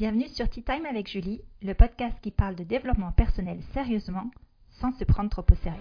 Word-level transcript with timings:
Bienvenue 0.00 0.28
sur 0.28 0.48
Tea 0.48 0.62
Time 0.62 0.86
avec 0.86 1.08
Julie, 1.08 1.42
le 1.60 1.74
podcast 1.74 2.16
qui 2.22 2.30
parle 2.30 2.54
de 2.54 2.64
développement 2.64 3.12
personnel 3.12 3.58
sérieusement, 3.74 4.30
sans 4.70 4.92
se 4.92 5.04
prendre 5.04 5.28
trop 5.28 5.42
au 5.42 5.54
sérieux. 5.56 5.78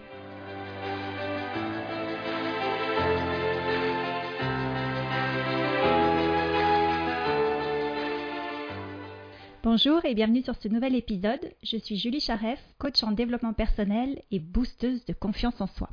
Bonjour 9.64 10.04
et 10.04 10.14
bienvenue 10.14 10.44
sur 10.44 10.56
ce 10.58 10.68
nouvel 10.68 10.96
épisode. 10.96 11.54
Je 11.64 11.78
suis 11.78 11.96
Julie 11.96 12.20
Charef, 12.20 12.60
coach 12.78 13.02
en 13.04 13.14
développement 13.14 13.54
personnel 13.54 14.22
et 14.32 14.40
boosteuse 14.40 15.06
de 15.06 15.14
confiance 15.14 15.62
en 15.62 15.68
soi. 15.68 15.92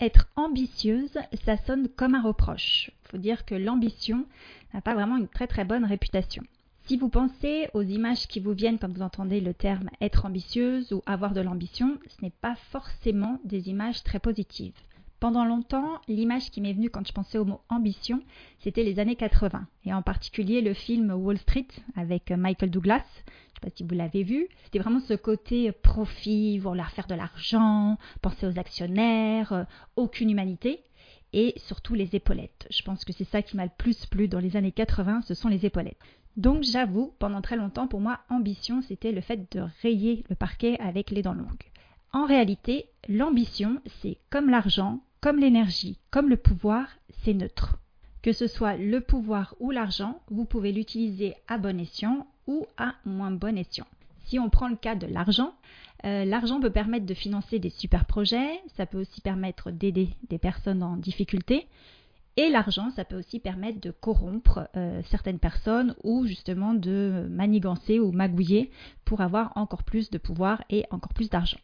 Être 0.00 0.28
ambitieuse, 0.36 1.18
ça 1.44 1.56
sonne 1.56 1.88
comme 1.88 2.14
un 2.14 2.22
reproche. 2.22 2.92
Il 3.02 3.08
faut 3.08 3.18
dire 3.18 3.44
que 3.44 3.56
l'ambition 3.56 4.24
n'a 4.72 4.82
pas 4.82 4.94
vraiment 4.94 5.16
une 5.16 5.26
très 5.26 5.48
très 5.48 5.64
bonne 5.64 5.84
réputation. 5.84 6.44
Si 6.86 6.96
vous 6.96 7.08
pensez 7.08 7.68
aux 7.74 7.82
images 7.82 8.28
qui 8.28 8.38
vous 8.38 8.52
viennent 8.52 8.78
quand 8.78 8.92
vous 8.92 9.02
entendez 9.02 9.40
le 9.40 9.52
terme 9.52 9.90
être 10.00 10.24
ambitieuse 10.24 10.92
ou 10.92 11.02
avoir 11.04 11.34
de 11.34 11.40
l'ambition, 11.40 11.98
ce 12.06 12.22
n'est 12.22 12.30
pas 12.30 12.54
forcément 12.70 13.40
des 13.42 13.68
images 13.68 14.04
très 14.04 14.20
positives. 14.20 14.76
Pendant 15.18 15.44
longtemps, 15.44 16.00
l'image 16.06 16.52
qui 16.52 16.60
m'est 16.60 16.74
venue 16.74 16.88
quand 16.88 17.04
je 17.04 17.12
pensais 17.12 17.38
au 17.38 17.44
mot 17.44 17.60
ambition, 17.70 18.22
c'était 18.60 18.84
les 18.84 19.00
années 19.00 19.16
80, 19.16 19.66
et 19.84 19.92
en 19.92 20.02
particulier 20.02 20.60
le 20.60 20.74
film 20.74 21.10
Wall 21.10 21.38
Street 21.38 21.66
avec 21.96 22.30
Michael 22.30 22.70
Douglas. 22.70 23.02
Je 23.02 23.30
ne 23.30 23.54
sais 23.54 23.60
pas 23.62 23.76
si 23.76 23.82
vous 23.82 23.94
l'avez 23.96 24.22
vu. 24.22 24.46
C'était 24.62 24.78
vraiment 24.78 25.00
ce 25.00 25.14
côté 25.14 25.72
profit, 25.72 26.60
vouloir 26.60 26.92
faire 26.92 27.08
de 27.08 27.16
l'argent, 27.16 27.98
penser 28.22 28.46
aux 28.46 28.60
actionnaires, 28.60 29.52
euh, 29.52 29.64
aucune 29.96 30.30
humanité 30.30 30.84
et 31.32 31.54
surtout 31.56 31.94
les 31.94 32.14
épaulettes. 32.14 32.68
Je 32.70 32.82
pense 32.82 33.04
que 33.04 33.12
c'est 33.12 33.24
ça 33.24 33.42
qui 33.42 33.56
m'a 33.56 33.64
le 33.64 33.72
plus 33.76 34.06
plu 34.06 34.28
dans 34.28 34.38
les 34.38 34.56
années 34.56 34.70
80, 34.70 35.22
ce 35.22 35.34
sont 35.34 35.48
les 35.48 35.66
épaulettes. 35.66 35.98
Donc 36.36 36.62
j'avoue, 36.62 37.14
pendant 37.18 37.40
très 37.40 37.56
longtemps, 37.56 37.88
pour 37.88 38.00
moi, 38.00 38.20
ambition, 38.28 38.82
c'était 38.82 39.12
le 39.12 39.22
fait 39.22 39.50
de 39.54 39.64
rayer 39.82 40.24
le 40.28 40.36
parquet 40.36 40.78
avec 40.80 41.10
les 41.10 41.22
dents 41.22 41.34
longues. 41.34 41.70
En 42.12 42.26
réalité, 42.26 42.86
l'ambition, 43.08 43.80
c'est 44.00 44.18
comme 44.30 44.50
l'argent, 44.50 45.00
comme 45.20 45.38
l'énergie, 45.38 45.98
comme 46.10 46.28
le 46.28 46.36
pouvoir, 46.36 46.86
c'est 47.22 47.34
neutre. 47.34 47.78
Que 48.22 48.32
ce 48.32 48.48
soit 48.48 48.76
le 48.76 49.00
pouvoir 49.00 49.54
ou 49.60 49.70
l'argent, 49.70 50.20
vous 50.30 50.44
pouvez 50.44 50.72
l'utiliser 50.72 51.34
à 51.48 51.58
bon 51.58 51.80
escient 51.80 52.26
ou 52.46 52.66
à 52.76 52.94
moins 53.04 53.30
bon 53.30 53.56
escient. 53.56 53.86
Si 54.24 54.38
on 54.38 54.50
prend 54.50 54.68
le 54.68 54.76
cas 54.76 54.94
de 54.94 55.06
l'argent, 55.06 55.54
euh, 56.04 56.24
l'argent 56.24 56.60
peut 56.60 56.70
permettre 56.70 57.06
de 57.06 57.14
financer 57.14 57.58
des 57.58 57.70
super 57.70 58.04
projets, 58.04 58.60
ça 58.76 58.84
peut 58.84 59.00
aussi 59.00 59.20
permettre 59.20 59.70
d'aider 59.70 60.10
des 60.28 60.38
personnes 60.38 60.82
en 60.82 60.96
difficulté, 60.96 61.66
et 62.36 62.50
l'argent, 62.50 62.90
ça 62.90 63.04
peut 63.04 63.16
aussi 63.16 63.40
permettre 63.40 63.80
de 63.80 63.90
corrompre 63.90 64.68
euh, 64.76 65.00
certaines 65.04 65.38
personnes 65.38 65.94
ou 66.04 66.26
justement 66.26 66.74
de 66.74 67.26
manigancer 67.30 67.98
ou 67.98 68.12
magouiller 68.12 68.70
pour 69.04 69.22
avoir 69.22 69.52
encore 69.56 69.84
plus 69.84 70.10
de 70.10 70.18
pouvoir 70.18 70.62
et 70.68 70.84
encore 70.90 71.14
plus 71.14 71.30
d'argent. 71.30 71.58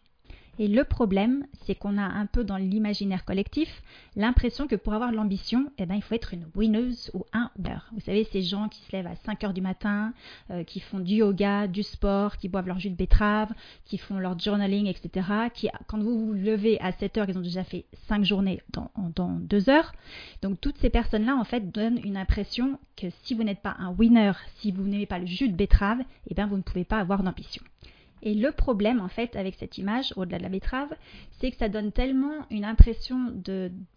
Et 0.58 0.68
le 0.68 0.84
problème, 0.84 1.46
c'est 1.64 1.74
qu'on 1.74 1.96
a 1.96 2.02
un 2.02 2.26
peu 2.26 2.44
dans 2.44 2.58
l'imaginaire 2.58 3.24
collectif 3.24 3.82
l'impression 4.16 4.66
que 4.66 4.76
pour 4.76 4.92
avoir 4.92 5.10
l'ambition, 5.10 5.72
eh 5.78 5.86
ben, 5.86 5.94
il 5.94 6.02
faut 6.02 6.14
être 6.14 6.34
une 6.34 6.46
winneuse 6.54 7.10
ou 7.14 7.24
un 7.32 7.50
winner. 7.56 7.78
Vous 7.92 8.00
savez, 8.00 8.24
ces 8.24 8.42
gens 8.42 8.68
qui 8.68 8.82
se 8.82 8.92
lèvent 8.92 9.06
à 9.06 9.16
5 9.16 9.44
heures 9.44 9.54
du 9.54 9.62
matin, 9.62 10.12
euh, 10.50 10.62
qui 10.62 10.80
font 10.80 10.98
du 10.98 11.14
yoga, 11.14 11.66
du 11.66 11.82
sport, 11.82 12.36
qui 12.36 12.48
boivent 12.48 12.66
leur 12.66 12.78
jus 12.78 12.90
de 12.90 12.96
betterave, 12.96 13.50
qui 13.86 13.96
font 13.96 14.18
leur 14.18 14.38
journaling, 14.38 14.86
etc. 14.86 15.26
Qui, 15.54 15.68
quand 15.86 15.98
vous 15.98 16.26
vous 16.26 16.32
levez 16.34 16.78
à 16.80 16.92
7 16.92 17.16
heures, 17.16 17.30
ils 17.30 17.38
ont 17.38 17.42
déjà 17.42 17.64
fait 17.64 17.86
5 18.08 18.22
journées 18.22 18.60
dans, 18.74 18.90
dans 19.16 19.30
2 19.30 19.70
heures. 19.70 19.92
Donc 20.42 20.60
toutes 20.60 20.76
ces 20.78 20.90
personnes-là, 20.90 21.34
en 21.34 21.44
fait, 21.44 21.72
donnent 21.72 22.00
une 22.04 22.18
impression 22.18 22.78
que 22.96 23.06
si 23.22 23.34
vous 23.34 23.42
n'êtes 23.42 23.62
pas 23.62 23.76
un 23.78 23.90
winner, 23.92 24.32
si 24.56 24.70
vous 24.70 24.84
n'aimez 24.84 25.06
pas 25.06 25.18
le 25.18 25.26
jus 25.26 25.48
de 25.48 25.56
betterave, 25.56 26.00
eh 26.28 26.34
ben, 26.34 26.46
vous 26.46 26.58
ne 26.58 26.62
pouvez 26.62 26.84
pas 26.84 26.98
avoir 26.98 27.22
d'ambition. 27.22 27.62
Et 28.22 28.34
le 28.34 28.52
problème, 28.52 29.00
en 29.00 29.08
fait, 29.08 29.34
avec 29.34 29.56
cette 29.56 29.78
image, 29.78 30.12
au-delà 30.16 30.38
de 30.38 30.44
la 30.44 30.48
betterave, 30.48 30.94
c'est 31.32 31.50
que 31.50 31.56
ça 31.56 31.68
donne 31.68 31.90
tellement 31.90 32.46
une 32.50 32.64
impression 32.64 33.32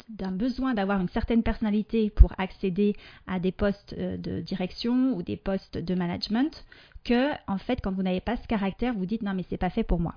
d'un 0.10 0.32
besoin 0.32 0.74
d'avoir 0.74 1.00
une 1.00 1.10
certaine 1.10 1.44
personnalité 1.44 2.10
pour 2.10 2.34
accéder 2.40 2.96
à 3.28 3.40
des 3.40 3.52
postes 3.52 3.96
euh, 3.98 4.18
de 4.18 4.42
direction 4.42 5.16
ou 5.16 5.22
des 5.22 5.38
postes 5.38 5.78
de 5.78 5.96
management 5.96 6.66
que, 7.04 7.32
en 7.48 7.60
fait, 7.60 7.82
quand 7.82 7.92
vous 7.92 8.04
n'avez 8.04 8.22
pas 8.22 8.36
ce 8.36 8.48
caractère, 8.48 8.94
vous 8.96 9.06
dites 9.06 9.22
non, 9.22 9.36
mais 9.36 9.46
c'est 9.48 9.58
pas 9.58 9.70
fait 9.70 9.84
pour 9.84 10.00
moi. 10.00 10.16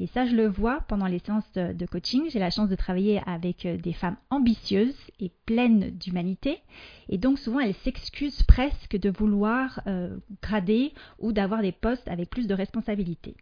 Et 0.00 0.06
ça, 0.06 0.26
je 0.26 0.36
le 0.36 0.46
vois 0.46 0.80
pendant 0.88 1.06
les 1.06 1.18
séances 1.18 1.52
de, 1.54 1.86
coaching. 1.86 2.30
J'ai 2.30 2.38
la 2.38 2.50
chance 2.50 2.68
de 2.68 2.76
travailler 2.76 3.20
avec 3.26 3.66
euh, 3.66 3.76
des 3.76 3.92
femmes 3.92 4.16
ambitieuses 4.30 4.96
et 5.18 5.32
pleines 5.44 5.90
d'humanité. 5.90 6.60
Et 7.08 7.18
donc, 7.18 7.38
souvent, 7.38 7.60
elles 7.60 7.74
s'excusent 7.74 8.44
presque 8.44 8.96
de 8.96 9.10
vouloir 9.10 9.80
euh, 9.86 10.16
grader 10.42 10.92
ou 11.18 11.32
d'avoir 11.32 11.62
des 11.62 11.72
postes 11.72 12.06
avec 12.06 12.30
plus 12.30 12.46
de 12.46 12.54
responsabilités. 12.54 13.34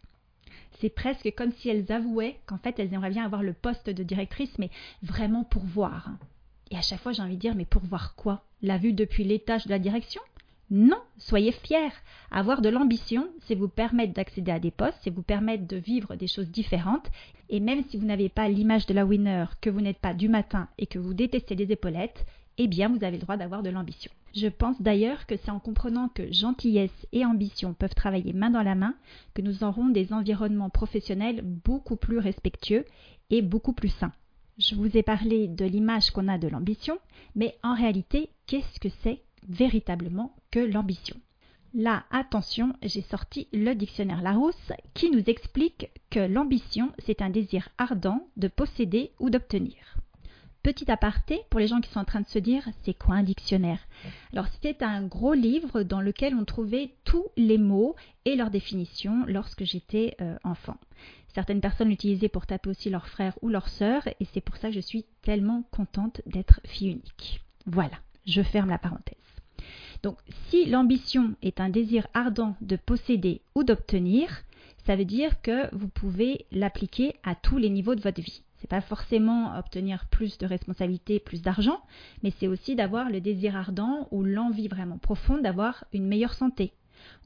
C'est 0.79 0.89
presque 0.89 1.31
comme 1.35 1.51
si 1.51 1.69
elles 1.69 1.91
avouaient 1.91 2.39
qu'en 2.45 2.57
fait, 2.57 2.79
elles 2.79 2.93
aimeraient 2.93 3.09
bien 3.09 3.25
avoir 3.25 3.43
le 3.43 3.53
poste 3.53 3.89
de 3.89 4.03
directrice, 4.03 4.57
mais 4.57 4.69
vraiment 5.03 5.43
pour 5.43 5.63
voir. 5.63 6.09
Et 6.71 6.77
à 6.77 6.81
chaque 6.81 6.99
fois, 6.99 7.13
j'ai 7.13 7.21
envie 7.21 7.35
de 7.35 7.41
dire, 7.41 7.55
mais 7.55 7.65
pour 7.65 7.83
voir 7.83 8.15
quoi? 8.15 8.43
La 8.61 8.77
vue 8.77 8.93
depuis 8.93 9.23
l'étage 9.23 9.65
de 9.65 9.69
la 9.69 9.79
direction? 9.79 10.21
Non, 10.69 10.99
soyez 11.17 11.53
fiers. 11.53 11.93
Avoir 12.29 12.61
de 12.61 12.67
l'ambition, 12.67 13.29
c'est 13.45 13.55
vous 13.55 13.69
permettre 13.69 14.13
d'accéder 14.13 14.51
à 14.51 14.59
des 14.59 14.71
postes, 14.71 14.99
c'est 15.01 15.13
vous 15.13 15.23
permettre 15.23 15.65
de 15.65 15.77
vivre 15.77 16.15
des 16.15 16.27
choses 16.27 16.49
différentes. 16.49 17.09
Et 17.49 17.61
même 17.61 17.83
si 17.85 17.97
vous 17.97 18.05
n'avez 18.05 18.27
pas 18.27 18.49
l'image 18.49 18.85
de 18.85 18.93
la 18.93 19.05
winner, 19.05 19.45
que 19.61 19.69
vous 19.69 19.79
n'êtes 19.79 19.99
pas 19.99 20.13
du 20.13 20.27
matin 20.27 20.67
et 20.77 20.85
que 20.85 20.99
vous 20.99 21.13
détestez 21.13 21.55
les 21.55 21.71
épaulettes, 21.71 22.25
eh 22.57 22.67
bien 22.67 22.89
vous 22.89 23.03
avez 23.03 23.17
le 23.17 23.23
droit 23.23 23.37
d'avoir 23.37 23.63
de 23.63 23.69
l'ambition. 23.69 24.11
Je 24.35 24.47
pense 24.47 24.81
d'ailleurs 24.81 25.25
que 25.25 25.37
c'est 25.37 25.51
en 25.51 25.59
comprenant 25.59 26.09
que 26.09 26.31
gentillesse 26.33 27.07
et 27.13 27.25
ambition 27.25 27.73
peuvent 27.73 27.95
travailler 27.95 28.33
main 28.33 28.49
dans 28.49 28.61
la 28.61 28.75
main 28.75 28.95
que 29.33 29.41
nous 29.41 29.63
aurons 29.63 29.87
des 29.87 30.11
environnements 30.11 30.69
professionnels 30.69 31.41
beaucoup 31.43 31.95
plus 31.95 32.19
respectueux 32.19 32.85
et 33.29 33.41
beaucoup 33.41 33.73
plus 33.73 33.89
sains. 33.89 34.13
Je 34.57 34.75
vous 34.75 34.97
ai 34.97 35.03
parlé 35.03 35.47
de 35.47 35.65
l'image 35.65 36.11
qu'on 36.11 36.27
a 36.27 36.37
de 36.37 36.47
l'ambition, 36.47 36.97
mais 37.35 37.55
en 37.63 37.73
réalité, 37.73 38.31
qu'est-ce 38.47 38.79
que 38.79 38.89
c'est 39.01 39.21
véritablement 39.47 40.33
que 40.51 40.59
l'ambition. 40.59 41.17
Là, 41.73 42.05
attention, 42.11 42.73
j'ai 42.81 43.01
sorti 43.01 43.47
le 43.53 43.73
dictionnaire 43.73 44.21
Larousse 44.21 44.71
qui 44.93 45.11
nous 45.11 45.23
explique 45.27 45.91
que 46.09 46.19
l'ambition, 46.19 46.91
c'est 46.99 47.21
un 47.21 47.29
désir 47.29 47.69
ardent 47.77 48.27
de 48.37 48.47
posséder 48.47 49.11
ou 49.19 49.29
d'obtenir. 49.29 49.75
Petit 50.63 50.89
aparté, 50.91 51.41
pour 51.49 51.59
les 51.59 51.67
gens 51.67 51.79
qui 51.79 51.89
sont 51.89 51.99
en 51.99 52.05
train 52.05 52.21
de 52.21 52.27
se 52.27 52.39
dire, 52.39 52.67
c'est 52.83 52.93
quoi 52.93 53.15
un 53.15 53.23
dictionnaire? 53.23 53.79
Alors, 54.33 54.47
c'était 54.47 54.83
un 54.83 55.03
gros 55.03 55.33
livre 55.33 55.83
dans 55.83 56.01
lequel 56.01 56.35
on 56.35 56.45
trouvait 56.45 56.91
tous 57.05 57.25
les 57.37 57.57
mots 57.57 57.95
et 58.25 58.35
leurs 58.35 58.49
définitions 58.49 59.23
lorsque 59.27 59.63
j'étais 59.63 60.15
euh, 60.19 60.35
enfant. 60.43 60.77
Certaines 61.33 61.61
personnes 61.61 61.89
l'utilisaient 61.89 62.27
pour 62.27 62.47
taper 62.47 62.69
aussi 62.69 62.89
leurs 62.89 63.07
frères 63.07 63.37
ou 63.41 63.49
leurs 63.49 63.69
sœurs, 63.69 64.07
et 64.07 64.25
c'est 64.33 64.41
pour 64.41 64.57
ça 64.57 64.69
que 64.69 64.75
je 64.75 64.79
suis 64.79 65.05
tellement 65.21 65.63
contente 65.71 66.21
d'être 66.25 66.59
fille 66.65 66.89
unique. 66.89 67.41
Voilà, 67.65 67.99
je 68.25 68.41
ferme 68.41 68.69
la 68.69 68.79
parenthèse. 68.79 69.15
Donc 70.03 70.17
si 70.49 70.65
l'ambition 70.65 71.35
est 71.41 71.59
un 71.59 71.69
désir 71.69 72.07
ardent 72.13 72.55
de 72.61 72.75
posséder 72.75 73.41
ou 73.55 73.63
d'obtenir, 73.63 74.43
ça 74.85 74.95
veut 74.95 75.05
dire 75.05 75.41
que 75.41 75.73
vous 75.75 75.89
pouvez 75.89 76.45
l'appliquer 76.51 77.15
à 77.23 77.35
tous 77.35 77.57
les 77.57 77.69
niveaux 77.69 77.95
de 77.95 78.01
votre 78.01 78.21
vie. 78.21 78.41
Ce 78.57 78.63
n'est 78.63 78.69
pas 78.69 78.81
forcément 78.81 79.55
obtenir 79.57 80.05
plus 80.09 80.37
de 80.37 80.47
responsabilités, 80.47 81.19
plus 81.19 81.41
d'argent, 81.41 81.79
mais 82.23 82.31
c'est 82.31 82.47
aussi 82.47 82.75
d'avoir 82.75 83.09
le 83.09 83.21
désir 83.21 83.55
ardent 83.55 84.07
ou 84.11 84.23
l'envie 84.23 84.67
vraiment 84.67 84.97
profonde 84.97 85.43
d'avoir 85.43 85.83
une 85.93 86.07
meilleure 86.07 86.33
santé, 86.33 86.71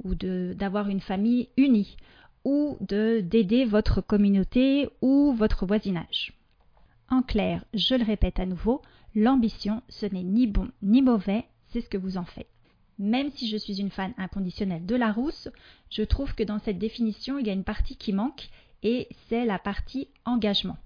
ou 0.03 0.15
d'avoir 0.15 0.89
une 0.89 0.99
famille 0.99 1.49
unie, 1.55 1.95
ou 2.43 2.77
d'aider 2.81 3.63
votre 3.63 4.01
communauté 4.01 4.89
ou 5.01 5.31
votre 5.33 5.65
voisinage. 5.65 6.33
En 7.09 7.21
clair, 7.21 7.63
je 7.73 7.95
le 7.95 8.03
répète 8.03 8.39
à 8.39 8.45
nouveau, 8.45 8.81
l'ambition, 9.15 9.83
ce 9.87 10.05
n'est 10.05 10.23
ni 10.23 10.47
bon 10.47 10.69
ni 10.81 11.01
mauvais, 11.01 11.45
c'est 11.69 11.81
ce 11.81 11.89
que 11.89 11.97
vous 11.97 12.17
en 12.17 12.25
faites. 12.25 12.47
Même 12.99 13.31
si 13.31 13.47
je 13.47 13.57
suis 13.57 13.79
une 13.79 13.89
fan 13.89 14.13
inconditionnelle 14.17 14.85
de 14.85 14.95
Larousse, 14.95 15.49
je 15.89 16.03
trouve 16.03 16.35
que 16.35 16.43
dans 16.43 16.59
cette 16.59 16.77
définition, 16.77 17.39
il 17.39 17.47
y 17.47 17.49
a 17.49 17.53
une 17.53 17.63
partie 17.63 17.95
qui 17.95 18.13
manque 18.13 18.49
et 18.83 19.07
c'est 19.27 19.45
la 19.45 19.59
partie 19.59 20.07
engagement. 20.25 20.77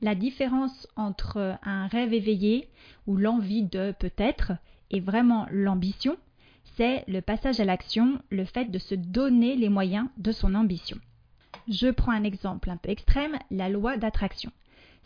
La 0.00 0.14
différence 0.14 0.88
entre 0.96 1.58
un 1.62 1.86
rêve 1.86 2.12
éveillé 2.12 2.68
ou 3.06 3.16
l'envie 3.16 3.62
de 3.62 3.94
peut-être 3.98 4.52
et 4.90 5.00
vraiment 5.00 5.46
l'ambition, 5.50 6.16
c'est 6.76 7.04
le 7.06 7.20
passage 7.20 7.60
à 7.60 7.64
l'action, 7.64 8.20
le 8.30 8.44
fait 8.44 8.66
de 8.66 8.78
se 8.78 8.94
donner 8.94 9.56
les 9.56 9.68
moyens 9.68 10.08
de 10.16 10.32
son 10.32 10.54
ambition. 10.54 10.98
Je 11.68 11.88
prends 11.88 12.12
un 12.12 12.24
exemple 12.24 12.70
un 12.70 12.76
peu 12.76 12.90
extrême, 12.90 13.38
la 13.50 13.68
loi 13.68 13.96
d'attraction. 13.96 14.50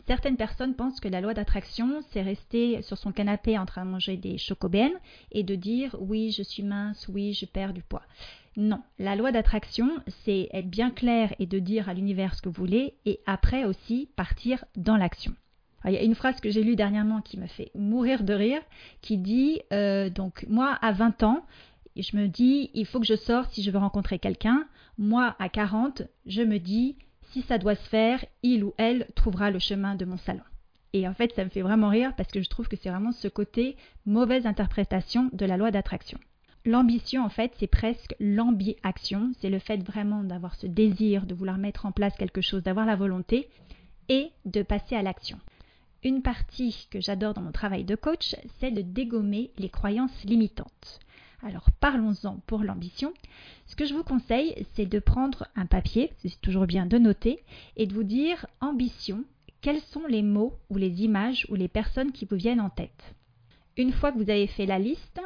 Certaines 0.07 0.37
personnes 0.37 0.73
pensent 0.73 1.01
que 1.01 1.09
la 1.09 1.19
loi 1.19 1.33
d'attraction, 1.33 2.01
c'est 2.09 2.21
rester 2.21 2.81
sur 2.81 2.97
son 2.97 3.11
canapé 3.11 3.57
en 3.57 3.65
train 3.65 3.85
de 3.85 3.91
manger 3.91 4.15
des 4.15 4.37
chocobènes 4.37 4.97
et 5.33 5.43
de 5.43 5.55
dire 5.55 5.97
oui, 5.99 6.31
je 6.31 6.43
suis 6.43 6.63
mince, 6.63 7.09
oui, 7.09 7.33
je 7.33 7.45
perds 7.45 7.73
du 7.73 7.81
poids. 7.81 8.03
Non, 8.55 8.81
la 8.99 9.17
loi 9.17 9.33
d'attraction, 9.33 9.89
c'est 10.23 10.47
être 10.53 10.69
bien 10.69 10.91
clair 10.91 11.33
et 11.39 11.45
de 11.45 11.59
dire 11.59 11.89
à 11.89 11.93
l'univers 11.93 12.35
ce 12.35 12.41
que 12.41 12.47
vous 12.47 12.55
voulez 12.55 12.93
et 13.05 13.19
après 13.25 13.65
aussi 13.65 14.07
partir 14.15 14.63
dans 14.77 14.95
l'action. 14.95 15.33
Il 15.85 15.91
y 15.91 15.97
a 15.97 16.03
une 16.03 16.15
phrase 16.15 16.39
que 16.39 16.49
j'ai 16.49 16.63
lue 16.63 16.75
dernièrement 16.75 17.21
qui 17.21 17.37
me 17.37 17.47
fait 17.47 17.71
mourir 17.75 18.23
de 18.23 18.33
rire, 18.33 18.61
qui 19.01 19.17
dit 19.17 19.61
euh, 19.73 20.09
donc 20.09 20.45
moi 20.49 20.77
à 20.81 20.93
20 20.93 21.23
ans, 21.23 21.45
je 22.01 22.15
me 22.15 22.27
dis, 22.27 22.71
il 22.73 22.85
faut 22.85 22.99
que 22.99 23.05
je 23.05 23.15
sorte 23.15 23.51
si 23.51 23.63
je 23.63 23.71
veux 23.71 23.77
rencontrer 23.77 24.19
quelqu'un. 24.19 24.65
Moi, 24.97 25.35
à 25.39 25.49
40, 25.49 26.03
je 26.25 26.41
me 26.41 26.59
dis, 26.59 26.95
si 27.31 27.41
ça 27.43 27.57
doit 27.57 27.75
se 27.75 27.87
faire, 27.89 28.23
il 28.43 28.63
ou 28.63 28.73
elle 28.77 29.07
trouvera 29.15 29.51
le 29.51 29.59
chemin 29.59 29.95
de 29.95 30.05
mon 30.05 30.17
salon. 30.17 30.43
Et 30.93 31.07
en 31.07 31.13
fait, 31.13 31.33
ça 31.33 31.43
me 31.43 31.49
fait 31.49 31.61
vraiment 31.61 31.89
rire 31.89 32.13
parce 32.15 32.31
que 32.31 32.41
je 32.41 32.49
trouve 32.49 32.67
que 32.67 32.75
c'est 32.75 32.89
vraiment 32.89 33.11
ce 33.11 33.27
côté 33.27 33.75
mauvaise 34.05 34.45
interprétation 34.45 35.29
de 35.33 35.45
la 35.45 35.57
loi 35.57 35.71
d'attraction. 35.71 36.19
L'ambition, 36.65 37.23
en 37.23 37.29
fait, 37.29 37.53
c'est 37.59 37.67
presque 37.67 38.15
l'ambi-action. 38.19 39.31
C'est 39.39 39.49
le 39.49 39.59
fait 39.59 39.77
vraiment 39.77 40.23
d'avoir 40.23 40.55
ce 40.55 40.67
désir 40.67 41.25
de 41.25 41.35
vouloir 41.35 41.57
mettre 41.57 41.85
en 41.85 41.91
place 41.91 42.15
quelque 42.17 42.41
chose, 42.41 42.63
d'avoir 42.63 42.85
la 42.85 42.95
volonté 42.95 43.47
et 44.09 44.31
de 44.45 44.63
passer 44.63 44.95
à 44.95 45.01
l'action. 45.01 45.39
Une 46.03 46.21
partie 46.21 46.87
que 46.91 47.01
j'adore 47.01 47.33
dans 47.33 47.41
mon 47.41 47.51
travail 47.51 47.83
de 47.83 47.95
coach, 47.95 48.35
c'est 48.59 48.71
de 48.71 48.81
dégommer 48.81 49.51
les 49.57 49.69
croyances 49.69 50.23
limitantes. 50.23 50.99
Alors 51.43 51.69
parlons-en 51.79 52.41
pour 52.47 52.63
l'ambition. 52.63 53.13
Ce 53.67 53.75
que 53.75 53.85
je 53.85 53.93
vous 53.93 54.03
conseille, 54.03 54.65
c'est 54.73 54.87
de 54.87 54.99
prendre 54.99 55.47
un 55.55 55.67
papier, 55.67 56.11
c'est 56.17 56.41
toujours 56.41 56.65
bien 56.65 56.85
de 56.85 56.97
noter, 56.97 57.39
et 57.75 57.85
de 57.85 57.93
vous 57.93 58.03
dire 58.03 58.47
ambition, 58.59 59.23
quels 59.61 59.81
sont 59.81 60.07
les 60.07 60.23
mots 60.23 60.53
ou 60.69 60.77
les 60.77 61.03
images 61.03 61.45
ou 61.49 61.55
les 61.55 61.67
personnes 61.67 62.11
qui 62.11 62.25
vous 62.25 62.35
viennent 62.35 62.61
en 62.61 62.69
tête? 62.69 63.15
Une 63.77 63.93
fois 63.93 64.11
que 64.11 64.17
vous 64.17 64.31
avez 64.31 64.47
fait 64.47 64.65
la 64.65 64.79
liste, 64.79 65.21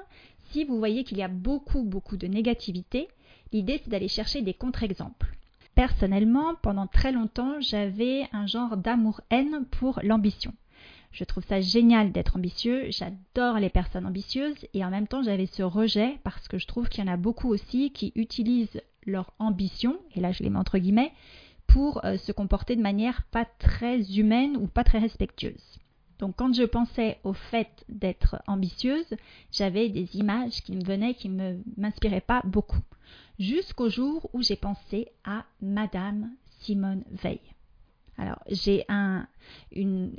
si 0.49 0.65
vous 0.65 0.77
voyez 0.77 1.05
qu'il 1.05 1.17
y 1.17 1.23
a 1.23 1.29
beaucoup 1.29 1.83
beaucoup 1.83 2.17
de 2.17 2.27
négativité, 2.27 3.07
l'idée 3.53 3.79
c'est 3.83 3.89
d'aller 3.89 4.09
chercher 4.09 4.41
des 4.41 4.53
contre-exemples. 4.53 5.37
Personnellement, 5.75 6.55
pendant 6.61 6.87
très 6.87 7.13
longtemps, 7.13 7.61
j'avais 7.61 8.27
un 8.33 8.45
genre 8.45 8.75
d'amour-haine 8.75 9.65
pour 9.71 10.01
l'ambition. 10.03 10.53
Je 11.11 11.23
trouve 11.25 11.43
ça 11.45 11.59
génial 11.59 12.11
d'être 12.11 12.37
ambitieux, 12.37 12.85
j'adore 12.89 13.59
les 13.59 13.69
personnes 13.69 14.05
ambitieuses 14.05 14.67
et 14.73 14.85
en 14.85 14.89
même 14.89 15.07
temps 15.07 15.23
j'avais 15.23 15.45
ce 15.45 15.61
rejet 15.61 16.19
parce 16.23 16.47
que 16.47 16.57
je 16.57 16.67
trouve 16.67 16.87
qu'il 16.87 17.03
y 17.03 17.07
en 17.09 17.11
a 17.11 17.17
beaucoup 17.17 17.49
aussi 17.49 17.91
qui 17.91 18.13
utilisent 18.15 18.81
leur 19.05 19.33
ambition, 19.39 19.97
et 20.15 20.21
là 20.21 20.31
je 20.31 20.43
les 20.43 20.49
mets 20.49 20.59
entre 20.59 20.77
guillemets, 20.77 21.11
pour 21.67 22.03
euh, 22.05 22.17
se 22.17 22.31
comporter 22.31 22.75
de 22.75 22.81
manière 22.81 23.23
pas 23.31 23.45
très 23.45 24.17
humaine 24.17 24.57
ou 24.57 24.67
pas 24.67 24.83
très 24.83 24.99
respectueuse. 24.99 25.79
Donc 26.19 26.35
quand 26.35 26.53
je 26.53 26.63
pensais 26.63 27.17
au 27.23 27.33
fait 27.33 27.83
d'être 27.89 28.41
ambitieuse, 28.47 29.15
j'avais 29.51 29.89
des 29.89 30.17
images 30.17 30.61
qui 30.61 30.73
me 30.73 30.83
venaient, 30.83 31.15
qui 31.15 31.29
ne 31.29 31.57
m'inspiraient 31.77 32.21
pas 32.21 32.41
beaucoup. 32.45 32.81
Jusqu'au 33.39 33.89
jour 33.89 34.29
où 34.33 34.43
j'ai 34.43 34.55
pensé 34.55 35.07
à 35.23 35.45
Madame 35.61 36.29
Simone 36.59 37.03
Veil. 37.09 37.39
Alors, 38.21 38.37
j'ai 38.47 38.85
un, 38.87 39.25
une, 39.71 40.11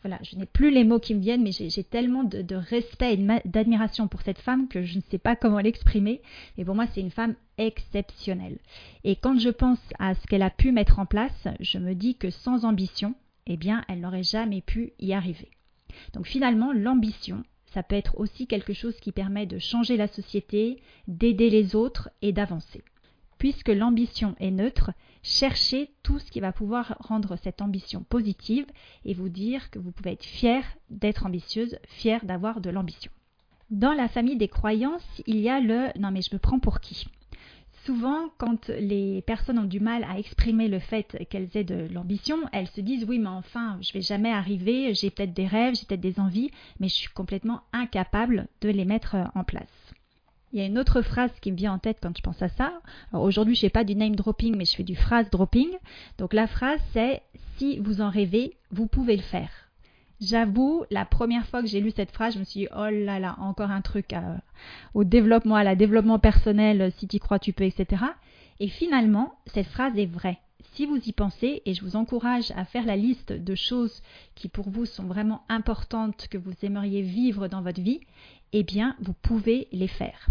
voilà, 0.00 0.18
je 0.22 0.34
n'ai 0.36 0.46
plus 0.46 0.70
les 0.70 0.82
mots 0.82 0.98
qui 0.98 1.14
me 1.14 1.20
viennent, 1.20 1.42
mais 1.42 1.52
j'ai 1.52 1.84
tellement 1.84 2.24
de, 2.24 2.54
respect 2.54 3.12
et 3.12 3.26
d'admiration 3.44 4.08
pour 4.08 4.22
cette 4.22 4.38
femme 4.38 4.66
que 4.66 4.82
je 4.82 4.96
ne 4.96 5.02
sais 5.10 5.18
pas 5.18 5.36
comment 5.36 5.58
l'exprimer. 5.58 6.22
Et 6.56 6.64
pour 6.64 6.74
moi, 6.74 6.86
c'est 6.86 7.02
une 7.02 7.10
femme 7.10 7.34
exceptionnelle. 7.58 8.56
Et 9.04 9.14
quand 9.14 9.38
je 9.38 9.50
pense 9.50 9.78
à 9.98 10.14
ce 10.14 10.26
qu'elle 10.26 10.40
a 10.40 10.48
pu 10.48 10.72
mettre 10.72 11.00
en 11.00 11.04
place, 11.04 11.48
je 11.60 11.76
me 11.76 11.94
dis 11.94 12.14
que 12.14 12.30
sans 12.30 12.64
ambition, 12.64 13.14
eh 13.46 13.58
bien, 13.58 13.84
elle 13.88 14.00
n'aurait 14.00 14.22
jamais 14.22 14.62
pu 14.62 14.94
y 14.98 15.12
arriver. 15.12 15.50
Donc 16.14 16.26
finalement, 16.26 16.72
l'ambition, 16.72 17.44
ça 17.74 17.82
peut 17.82 17.96
être 17.96 18.18
aussi 18.18 18.46
quelque 18.46 18.72
chose 18.72 18.98
qui 19.00 19.12
permet 19.12 19.44
de 19.44 19.58
changer 19.58 19.98
la 19.98 20.08
société, 20.08 20.80
d'aider 21.08 21.50
les 21.50 21.76
autres 21.76 22.08
et 22.22 22.32
d'avancer. 22.32 22.82
Puisque 23.40 23.70
l'ambition 23.70 24.36
est 24.38 24.50
neutre, 24.50 24.90
cherchez 25.22 25.88
tout 26.02 26.18
ce 26.18 26.30
qui 26.30 26.40
va 26.40 26.52
pouvoir 26.52 26.98
rendre 27.00 27.36
cette 27.42 27.62
ambition 27.62 28.04
positive 28.06 28.66
et 29.06 29.14
vous 29.14 29.30
dire 29.30 29.70
que 29.70 29.78
vous 29.78 29.92
pouvez 29.92 30.12
être 30.12 30.26
fier 30.26 30.62
d'être 30.90 31.24
ambitieuse, 31.24 31.78
fier 31.88 32.22
d'avoir 32.26 32.60
de 32.60 32.68
l'ambition. 32.68 33.10
Dans 33.70 33.94
la 33.94 34.08
famille 34.08 34.36
des 34.36 34.48
croyances, 34.48 35.22
il 35.26 35.38
y 35.38 35.48
a 35.48 35.58
le 35.58 35.88
non 35.98 36.10
mais 36.10 36.20
je 36.20 36.34
me 36.34 36.38
prends 36.38 36.58
pour 36.58 36.80
qui? 36.80 37.06
Souvent, 37.86 38.28
quand 38.36 38.68
les 38.68 39.22
personnes 39.22 39.58
ont 39.58 39.64
du 39.64 39.80
mal 39.80 40.04
à 40.04 40.18
exprimer 40.18 40.68
le 40.68 40.78
fait 40.78 41.26
qu'elles 41.30 41.48
aient 41.54 41.64
de 41.64 41.88
l'ambition, 41.90 42.36
elles 42.52 42.68
se 42.68 42.82
disent 42.82 43.06
oui, 43.08 43.18
mais 43.18 43.28
enfin, 43.28 43.78
je 43.80 43.94
vais 43.94 44.02
jamais 44.02 44.30
arriver, 44.30 44.92
j'ai 44.92 45.08
peut-être 45.08 45.32
des 45.32 45.46
rêves, 45.46 45.76
j'ai 45.76 45.86
peut-être 45.86 46.00
des 46.02 46.20
envies, 46.20 46.50
mais 46.78 46.88
je 46.88 46.94
suis 46.94 47.08
complètement 47.08 47.62
incapable 47.72 48.48
de 48.60 48.68
les 48.68 48.84
mettre 48.84 49.16
en 49.34 49.44
place. 49.44 49.79
Il 50.52 50.58
y 50.58 50.62
a 50.62 50.66
une 50.66 50.78
autre 50.78 51.00
phrase 51.00 51.30
qui 51.40 51.52
me 51.52 51.56
vient 51.56 51.74
en 51.74 51.78
tête 51.78 51.98
quand 52.02 52.16
je 52.16 52.22
pense 52.22 52.42
à 52.42 52.48
ça. 52.48 52.80
aujourd'hui, 53.12 53.54
je 53.54 53.60
fais 53.60 53.70
pas 53.70 53.84
du 53.84 53.94
name 53.94 54.16
dropping, 54.16 54.56
mais 54.56 54.64
je 54.64 54.74
fais 54.74 54.82
du 54.82 54.96
phrase 54.96 55.30
dropping. 55.30 55.68
Donc 56.18 56.34
la 56.34 56.48
phrase 56.48 56.80
c'est 56.92 57.22
si 57.56 57.78
vous 57.78 58.00
en 58.00 58.10
rêvez, 58.10 58.56
vous 58.72 58.86
pouvez 58.88 59.16
le 59.16 59.22
faire. 59.22 59.50
J'avoue, 60.20 60.84
la 60.90 61.04
première 61.04 61.46
fois 61.46 61.62
que 61.62 61.68
j'ai 61.68 61.80
lu 61.80 61.92
cette 61.92 62.10
phrase, 62.10 62.34
je 62.34 62.40
me 62.40 62.44
suis 62.44 62.60
dit 62.60 62.68
oh 62.76 62.88
là 62.90 63.20
là, 63.20 63.36
encore 63.38 63.70
un 63.70 63.80
truc 63.80 64.12
au 64.92 65.04
développement, 65.04 65.54
à 65.54 65.64
la 65.64 65.76
développement 65.76 66.18
personnel, 66.18 66.90
si 66.98 67.06
tu 67.06 67.20
crois, 67.20 67.38
tu 67.38 67.52
peux, 67.52 67.64
etc. 67.64 68.04
Et 68.58 68.68
finalement, 68.68 69.34
cette 69.46 69.68
phrase 69.68 69.96
est 69.96 70.06
vraie. 70.06 70.38
Si 70.74 70.84
vous 70.84 70.98
y 70.98 71.12
pensez, 71.12 71.62
et 71.64 71.74
je 71.74 71.82
vous 71.82 71.96
encourage 71.96 72.50
à 72.56 72.64
faire 72.64 72.86
la 72.86 72.96
liste 72.96 73.32
de 73.32 73.54
choses 73.54 74.02
qui 74.34 74.48
pour 74.48 74.68
vous 74.68 74.84
sont 74.84 75.04
vraiment 75.04 75.42
importantes, 75.48 76.28
que 76.28 76.38
vous 76.38 76.52
aimeriez 76.62 77.02
vivre 77.02 77.48
dans 77.48 77.62
votre 77.62 77.80
vie, 77.80 78.00
eh 78.52 78.62
bien, 78.62 78.96
vous 79.00 79.14
pouvez 79.14 79.68
les 79.72 79.88
faire 79.88 80.28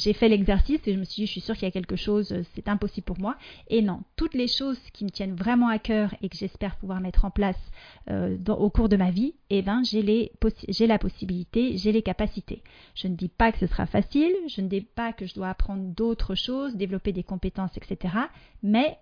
j'ai 0.00 0.14
fait 0.14 0.28
l'exercice 0.28 0.80
et 0.86 0.94
je 0.94 0.98
me 0.98 1.04
suis 1.04 1.22
dit, 1.22 1.26
je 1.26 1.32
suis 1.32 1.40
sûre 1.40 1.54
qu'il 1.54 1.64
y 1.64 1.68
a 1.68 1.70
quelque 1.70 1.96
chose, 1.96 2.32
euh, 2.32 2.42
c'est 2.54 2.68
impossible 2.68 3.04
pour 3.04 3.18
moi. 3.18 3.36
Et 3.68 3.82
non, 3.82 4.02
toutes 4.16 4.34
les 4.34 4.48
choses 4.48 4.78
qui 4.92 5.04
me 5.04 5.10
tiennent 5.10 5.34
vraiment 5.34 5.68
à 5.68 5.78
cœur 5.78 6.14
et 6.22 6.28
que 6.28 6.36
j'espère 6.36 6.76
pouvoir 6.76 7.00
mettre 7.00 7.24
en 7.24 7.30
place 7.30 7.58
euh, 8.08 8.36
au 8.48 8.70
cours 8.70 8.88
de 8.88 8.96
ma 8.96 9.10
vie, 9.10 9.34
eh 9.50 9.62
ben, 9.62 9.82
j'ai, 9.84 10.30
la 10.86 10.98
possibilité, 10.98 11.76
j'ai 11.76 11.92
les 11.92 12.02
capacités. 12.02 12.62
Je 12.94 13.08
ne 13.08 13.14
dis 13.14 13.28
pas 13.28 13.52
que 13.52 13.58
ce 13.58 13.66
sera 13.66 13.86
facile, 13.86 14.32
je 14.48 14.62
ne 14.62 14.68
dis 14.68 14.80
pas 14.80 15.12
que 15.12 15.26
je 15.26 15.34
dois 15.34 15.50
apprendre 15.50 15.84
d'autres 15.94 16.34
choses, 16.34 16.76
développer 16.76 17.12
des 17.12 17.22
compétences, 17.22 17.76
etc. 17.76 18.14
Mais 18.62 18.98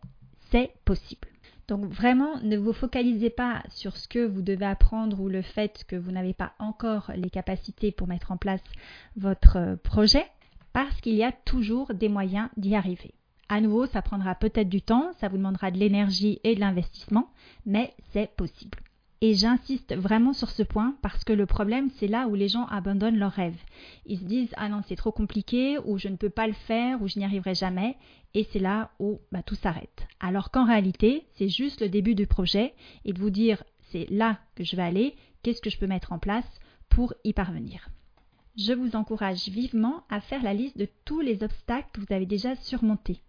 c'est 0.51 0.73
possible. 0.85 1.29
Donc 1.69 1.85
vraiment, 1.85 2.41
ne 2.43 2.57
vous 2.57 2.73
focalisez 2.73 3.31
pas 3.31 3.63
sur 3.69 3.97
ce 3.97 4.09
que 4.09 4.27
vous 4.27 4.41
devez 4.41 4.65
apprendre 4.65 5.21
ou 5.21 5.29
le 5.29 5.43
fait 5.43 5.85
que 5.87 5.97
vous 5.97 6.11
n'avez 6.11 6.33
pas 6.33 6.55
encore 6.59 7.13
les 7.15 7.29
capacités 7.29 7.93
pour 7.93 8.09
mettre 8.09 8.33
en 8.33 8.39
place 8.39 8.63
votre 9.17 9.59
euh, 9.59 9.77
projet 9.77 10.25
parce 10.73 11.01
qu'il 11.01 11.15
y 11.15 11.25
a 11.25 11.33
toujours 11.33 11.95
des 11.95 12.09
moyens 12.09 12.49
d'y 12.57 12.75
arriver. 12.75 13.15
À 13.49 13.61
nouveau, 13.61 13.87
ça 13.87 14.03
prendra 14.03 14.35
peut-être 14.35 14.69
du 14.69 14.83
temps, 14.83 15.11
ça 15.21 15.29
vous 15.29 15.39
demandera 15.39 15.71
de 15.71 15.79
l'énergie 15.79 16.39
et 16.45 16.55
de 16.55 16.61
l'investissement, 16.61 17.31
mais 17.65 17.95
c'est 18.13 18.35
possible. 18.37 18.79
Et 19.21 19.35
j'insiste 19.35 19.97
vraiment 19.97 20.33
sur 20.33 20.51
ce 20.51 20.63
point 20.63 20.95
parce 21.03 21.25
que 21.25 21.33
le 21.33 21.47
problème, 21.47 21.91
c'est 21.97 22.07
là 22.07 22.29
où 22.29 22.35
les 22.37 22.49
gens 22.49 22.67
abandonnent 22.67 23.19
leurs 23.19 23.33
rêves. 23.33 23.61
Ils 24.07 24.19
se 24.19 24.25
disent 24.25 24.55
Ah 24.57 24.69
non, 24.69 24.83
c'est 24.87 24.97
trop 24.97 25.11
compliqué, 25.11 25.79
ou 25.85 25.99
je 25.99 26.09
ne 26.09 26.17
peux 26.17 26.31
pas 26.31 26.47
le 26.47 26.53
faire, 26.53 27.03
ou 27.03 27.09
je 27.09 27.19
n'y 27.19 27.25
arriverai 27.25 27.55
jamais. 27.55 27.97
Et 28.35 28.47
c'est 28.53 28.61
là 28.61 28.91
où 29.01 29.19
bah, 29.33 29.43
tout 29.43 29.57
s'arrête. 29.57 30.07
Alors 30.21 30.51
qu'en 30.51 30.67
réalité, 30.67 31.27
c'est 31.35 31.49
juste 31.49 31.81
le 31.81 31.89
début 31.89 32.15
du 32.15 32.27
projet 32.27 32.75
et 33.05 33.13
de 33.13 33.19
vous 33.19 33.31
dire 33.31 33.65
C'est 33.91 34.07
là 34.11 34.39
que 34.55 34.63
je 34.63 34.77
vais 34.77 34.83
aller, 34.83 35.17
qu'est-ce 35.43 35.63
que 35.63 35.71
je 35.71 35.79
peux 35.79 35.87
mettre 35.87 36.13
en 36.13 36.19
place 36.21 36.49
pour 36.89 37.15
y 37.25 37.33
parvenir? 37.33 37.89
Je 38.59 38.73
vous 38.73 38.97
encourage 38.97 39.49
vivement 39.49 40.03
à 40.11 40.21
faire 40.21 40.43
la 40.43 40.53
liste 40.53 40.77
de 40.77 40.89
tous 41.05 41.21
les 41.21 41.45
obstacles 41.45 41.89
que 41.93 42.01
vous 42.01 42.13
avez 42.13 42.27
déjà 42.27 42.57
surmontés. 42.57 43.21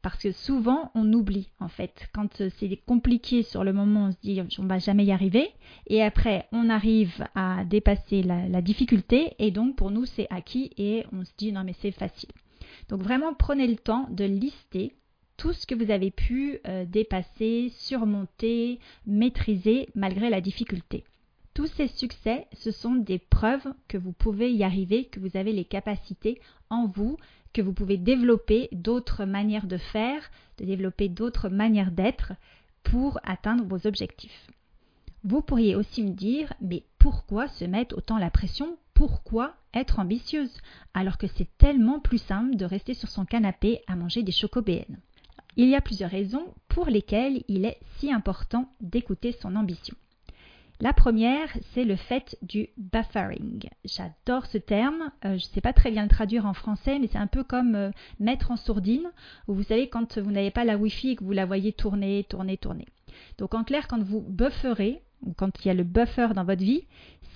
Parce 0.00 0.18
que 0.18 0.32
souvent, 0.32 0.90
on 0.94 1.12
oublie, 1.12 1.48
en 1.60 1.68
fait. 1.68 2.08
Quand 2.12 2.42
c'est 2.58 2.76
compliqué 2.86 3.42
sur 3.42 3.64
le 3.64 3.72
moment, 3.72 4.06
on 4.06 4.12
se 4.12 4.18
dit 4.22 4.42
on 4.58 4.66
va 4.66 4.78
jamais 4.78 5.04
y 5.04 5.12
arriver. 5.12 5.50
Et 5.86 6.02
après, 6.02 6.46
on 6.52 6.68
arrive 6.68 7.26
à 7.34 7.64
dépasser 7.64 8.22
la, 8.22 8.60
difficulté. 8.60 9.34
Et 9.38 9.50
donc, 9.50 9.76
pour 9.76 9.90
nous, 9.90 10.04
c'est 10.04 10.26
acquis. 10.28 10.70
Et 10.76 11.06
on 11.12 11.24
se 11.24 11.32
dit 11.38 11.52
non, 11.52 11.64
mais 11.64 11.74
c'est 11.80 11.90
facile. 11.90 12.30
Donc, 12.90 13.00
vraiment, 13.00 13.32
prenez 13.32 13.66
le 13.66 13.76
temps 13.76 14.06
de 14.10 14.24
lister 14.24 14.94
tout 15.38 15.54
ce 15.54 15.66
que 15.66 15.74
vous 15.74 15.90
avez 15.90 16.10
pu 16.10 16.58
euh, 16.66 16.84
dépasser, 16.84 17.70
surmonter, 17.74 18.80
maîtriser 19.06 19.88
malgré 19.94 20.28
la 20.28 20.42
difficulté. 20.42 21.04
Tous 21.54 21.68
ces 21.68 21.86
succès, 21.86 22.48
ce 22.52 22.72
sont 22.72 22.96
des 22.96 23.20
preuves 23.20 23.72
que 23.86 23.96
vous 23.96 24.12
pouvez 24.12 24.52
y 24.52 24.64
arriver, 24.64 25.04
que 25.04 25.20
vous 25.20 25.36
avez 25.36 25.52
les 25.52 25.64
capacités 25.64 26.40
en 26.68 26.88
vous, 26.88 27.16
que 27.52 27.62
vous 27.62 27.72
pouvez 27.72 27.96
développer 27.96 28.68
d'autres 28.72 29.24
manières 29.24 29.68
de 29.68 29.76
faire, 29.76 30.28
de 30.58 30.64
développer 30.64 31.08
d'autres 31.08 31.48
manières 31.48 31.92
d'être 31.92 32.32
pour 32.82 33.20
atteindre 33.22 33.64
vos 33.64 33.86
objectifs. 33.86 34.48
Vous 35.22 35.42
pourriez 35.42 35.76
aussi 35.76 36.02
me 36.02 36.10
dire, 36.10 36.52
mais 36.60 36.82
pourquoi 36.98 37.46
se 37.46 37.64
mettre 37.64 37.96
autant 37.96 38.18
la 38.18 38.30
pression? 38.30 38.76
Pourquoi 38.92 39.54
être 39.72 40.00
ambitieuse 40.00 40.60
alors 40.92 41.18
que 41.18 41.28
c'est 41.28 41.56
tellement 41.56 42.00
plus 42.00 42.18
simple 42.18 42.56
de 42.56 42.64
rester 42.64 42.94
sur 42.94 43.08
son 43.08 43.24
canapé 43.24 43.80
à 43.86 43.94
manger 43.94 44.24
des 44.24 44.32
chocobéennes? 44.32 44.98
Il 45.56 45.68
y 45.68 45.76
a 45.76 45.80
plusieurs 45.80 46.10
raisons 46.10 46.52
pour 46.66 46.86
lesquelles 46.86 47.44
il 47.46 47.64
est 47.64 47.78
si 47.98 48.12
important 48.12 48.68
d'écouter 48.80 49.30
son 49.40 49.54
ambition. 49.54 49.96
La 50.80 50.92
première, 50.92 51.48
c'est 51.72 51.84
le 51.84 51.94
fait 51.94 52.36
du 52.42 52.68
buffering. 52.76 53.68
J'adore 53.84 54.46
ce 54.46 54.58
terme. 54.58 55.12
Euh, 55.24 55.30
je 55.30 55.46
ne 55.46 55.52
sais 55.52 55.60
pas 55.60 55.72
très 55.72 55.92
bien 55.92 56.02
le 56.02 56.08
traduire 56.08 56.46
en 56.46 56.54
français, 56.54 56.98
mais 56.98 57.06
c'est 57.06 57.18
un 57.18 57.28
peu 57.28 57.44
comme 57.44 57.76
euh, 57.76 57.90
mettre 58.18 58.50
en 58.50 58.56
sourdine, 58.56 59.10
vous 59.46 59.62
savez 59.62 59.88
quand 59.88 60.18
vous 60.18 60.32
n'avez 60.32 60.50
pas 60.50 60.64
la 60.64 60.76
Wi-Fi 60.76 61.10
et 61.10 61.16
que 61.16 61.24
vous 61.24 61.32
la 61.32 61.46
voyez 61.46 61.72
tourner, 61.72 62.24
tourner, 62.28 62.56
tourner. 62.56 62.86
Donc 63.38 63.54
en 63.54 63.62
clair, 63.62 63.86
quand 63.86 64.02
vous 64.02 64.20
bufferez, 64.20 65.00
ou 65.22 65.32
quand 65.32 65.64
il 65.64 65.68
y 65.68 65.70
a 65.70 65.74
le 65.74 65.84
buffer 65.84 66.28
dans 66.34 66.44
votre 66.44 66.62
vie, 66.62 66.82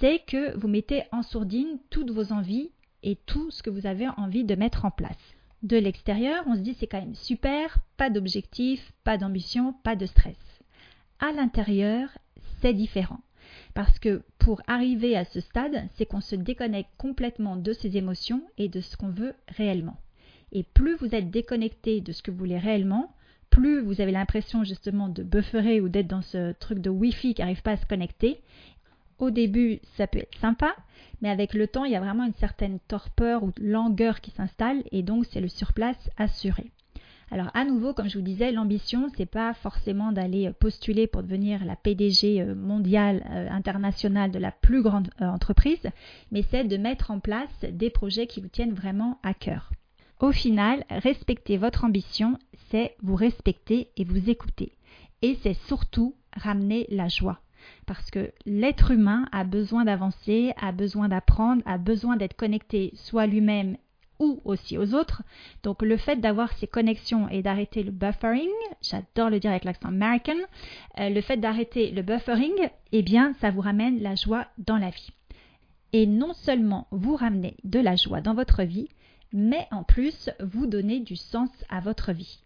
c'est 0.00 0.18
que 0.26 0.56
vous 0.58 0.68
mettez 0.68 1.04
en 1.12 1.22
sourdine 1.22 1.78
toutes 1.90 2.10
vos 2.10 2.32
envies 2.32 2.70
et 3.04 3.16
tout 3.26 3.50
ce 3.52 3.62
que 3.62 3.70
vous 3.70 3.86
avez 3.86 4.08
envie 4.16 4.44
de 4.44 4.56
mettre 4.56 4.84
en 4.84 4.90
place. 4.90 5.16
De 5.62 5.76
l'extérieur, 5.76 6.42
on 6.46 6.54
se 6.56 6.60
dit 6.60 6.76
c'est 6.78 6.88
quand 6.88 7.00
même 7.00 7.14
super, 7.14 7.78
pas 7.96 8.10
d'objectif, 8.10 8.92
pas 9.04 9.16
d'ambition, 9.16 9.72
pas 9.84 9.94
de 9.96 10.06
stress. 10.06 10.36
À 11.20 11.32
l'intérieur, 11.32 12.10
c'est 12.60 12.74
différent. 12.74 13.20
Parce 13.78 14.00
que 14.00 14.24
pour 14.40 14.60
arriver 14.66 15.16
à 15.16 15.24
ce 15.24 15.38
stade, 15.38 15.86
c'est 15.94 16.04
qu'on 16.04 16.20
se 16.20 16.34
déconnecte 16.34 16.90
complètement 16.98 17.54
de 17.54 17.72
ses 17.72 17.96
émotions 17.96 18.42
et 18.56 18.68
de 18.68 18.80
ce 18.80 18.96
qu'on 18.96 19.10
veut 19.10 19.34
réellement. 19.46 19.96
Et 20.50 20.64
plus 20.64 20.96
vous 20.96 21.14
êtes 21.14 21.30
déconnecté 21.30 22.00
de 22.00 22.10
ce 22.10 22.20
que 22.20 22.32
vous 22.32 22.38
voulez 22.38 22.58
réellement, 22.58 23.14
plus 23.50 23.80
vous 23.80 24.00
avez 24.00 24.10
l'impression 24.10 24.64
justement 24.64 25.08
de 25.08 25.22
bufferer 25.22 25.80
ou 25.80 25.88
d'être 25.88 26.08
dans 26.08 26.22
ce 26.22 26.54
truc 26.54 26.80
de 26.80 26.90
Wi-Fi 26.90 27.34
qui 27.34 27.40
n'arrive 27.40 27.62
pas 27.62 27.70
à 27.70 27.76
se 27.76 27.86
connecter. 27.86 28.40
Au 29.20 29.30
début, 29.30 29.78
ça 29.96 30.08
peut 30.08 30.18
être 30.18 30.38
sympa, 30.40 30.74
mais 31.22 31.30
avec 31.30 31.54
le 31.54 31.68
temps, 31.68 31.84
il 31.84 31.92
y 31.92 31.96
a 31.96 32.00
vraiment 32.00 32.24
une 32.24 32.34
certaine 32.34 32.80
torpeur 32.88 33.44
ou 33.44 33.52
langueur 33.60 34.20
qui 34.20 34.32
s'installe 34.32 34.82
et 34.90 35.04
donc 35.04 35.24
c'est 35.26 35.40
le 35.40 35.46
surplace 35.46 36.10
assuré. 36.16 36.72
Alors 37.30 37.50
à 37.52 37.64
nouveau, 37.64 37.92
comme 37.92 38.08
je 38.08 38.16
vous 38.16 38.24
disais, 38.24 38.52
l'ambition, 38.52 39.10
c'est 39.16 39.26
pas 39.26 39.52
forcément 39.52 40.12
d'aller 40.12 40.50
postuler 40.58 41.06
pour 41.06 41.22
devenir 41.22 41.64
la 41.64 41.76
PDG 41.76 42.40
euh, 42.40 42.54
mondiale 42.54 43.22
euh, 43.30 43.48
internationale 43.50 44.30
de 44.30 44.38
la 44.38 44.50
plus 44.50 44.82
grande 44.82 45.10
euh, 45.20 45.26
entreprise, 45.26 45.86
mais 46.32 46.42
c'est 46.50 46.64
de 46.64 46.76
mettre 46.78 47.10
en 47.10 47.20
place 47.20 47.50
des 47.70 47.90
projets 47.90 48.26
qui 48.26 48.40
vous 48.40 48.48
tiennent 48.48 48.72
vraiment 48.72 49.18
à 49.22 49.34
cœur. 49.34 49.70
Au 50.20 50.32
final, 50.32 50.84
respecter 50.90 51.58
votre 51.58 51.84
ambition, 51.84 52.38
c'est 52.70 52.96
vous 53.02 53.14
respecter 53.14 53.90
et 53.96 54.04
vous 54.04 54.30
écouter. 54.30 54.72
Et 55.22 55.38
c'est 55.42 55.56
surtout 55.66 56.14
ramener 56.34 56.86
la 56.90 57.08
joie. 57.08 57.40
Parce 57.86 58.10
que 58.10 58.32
l'être 58.46 58.90
humain 58.90 59.26
a 59.32 59.44
besoin 59.44 59.84
d'avancer, 59.84 60.52
a 60.60 60.72
besoin 60.72 61.08
d'apprendre, 61.08 61.62
a 61.66 61.78
besoin 61.78 62.16
d'être 62.16 62.36
connecté 62.36 62.92
soit 62.94 63.26
lui-même 63.26 63.76
ou 64.18 64.40
aussi 64.44 64.78
aux 64.78 64.94
autres. 64.94 65.22
Donc 65.62 65.82
le 65.82 65.96
fait 65.96 66.16
d'avoir 66.16 66.52
ces 66.54 66.66
connexions 66.66 67.28
et 67.28 67.42
d'arrêter 67.42 67.82
le 67.82 67.90
buffering, 67.90 68.48
j'adore 68.82 69.30
le 69.30 69.40
dire 69.40 69.50
avec 69.50 69.64
l'accent 69.64 69.88
American, 69.88 70.36
euh, 70.98 71.08
le 71.08 71.20
fait 71.20 71.36
d'arrêter 71.36 71.90
le 71.90 72.02
buffering, 72.02 72.70
eh 72.92 73.02
bien 73.02 73.34
ça 73.40 73.50
vous 73.50 73.60
ramène 73.60 74.00
la 74.00 74.14
joie 74.14 74.46
dans 74.58 74.78
la 74.78 74.90
vie. 74.90 75.10
Et 75.92 76.06
non 76.06 76.34
seulement 76.34 76.86
vous 76.90 77.16
ramenez 77.16 77.56
de 77.64 77.80
la 77.80 77.96
joie 77.96 78.20
dans 78.20 78.34
votre 78.34 78.62
vie, 78.62 78.88
mais 79.32 79.66
en 79.70 79.84
plus 79.84 80.30
vous 80.40 80.66
donnez 80.66 81.00
du 81.00 81.16
sens 81.16 81.50
à 81.68 81.80
votre 81.80 82.12
vie. 82.12 82.40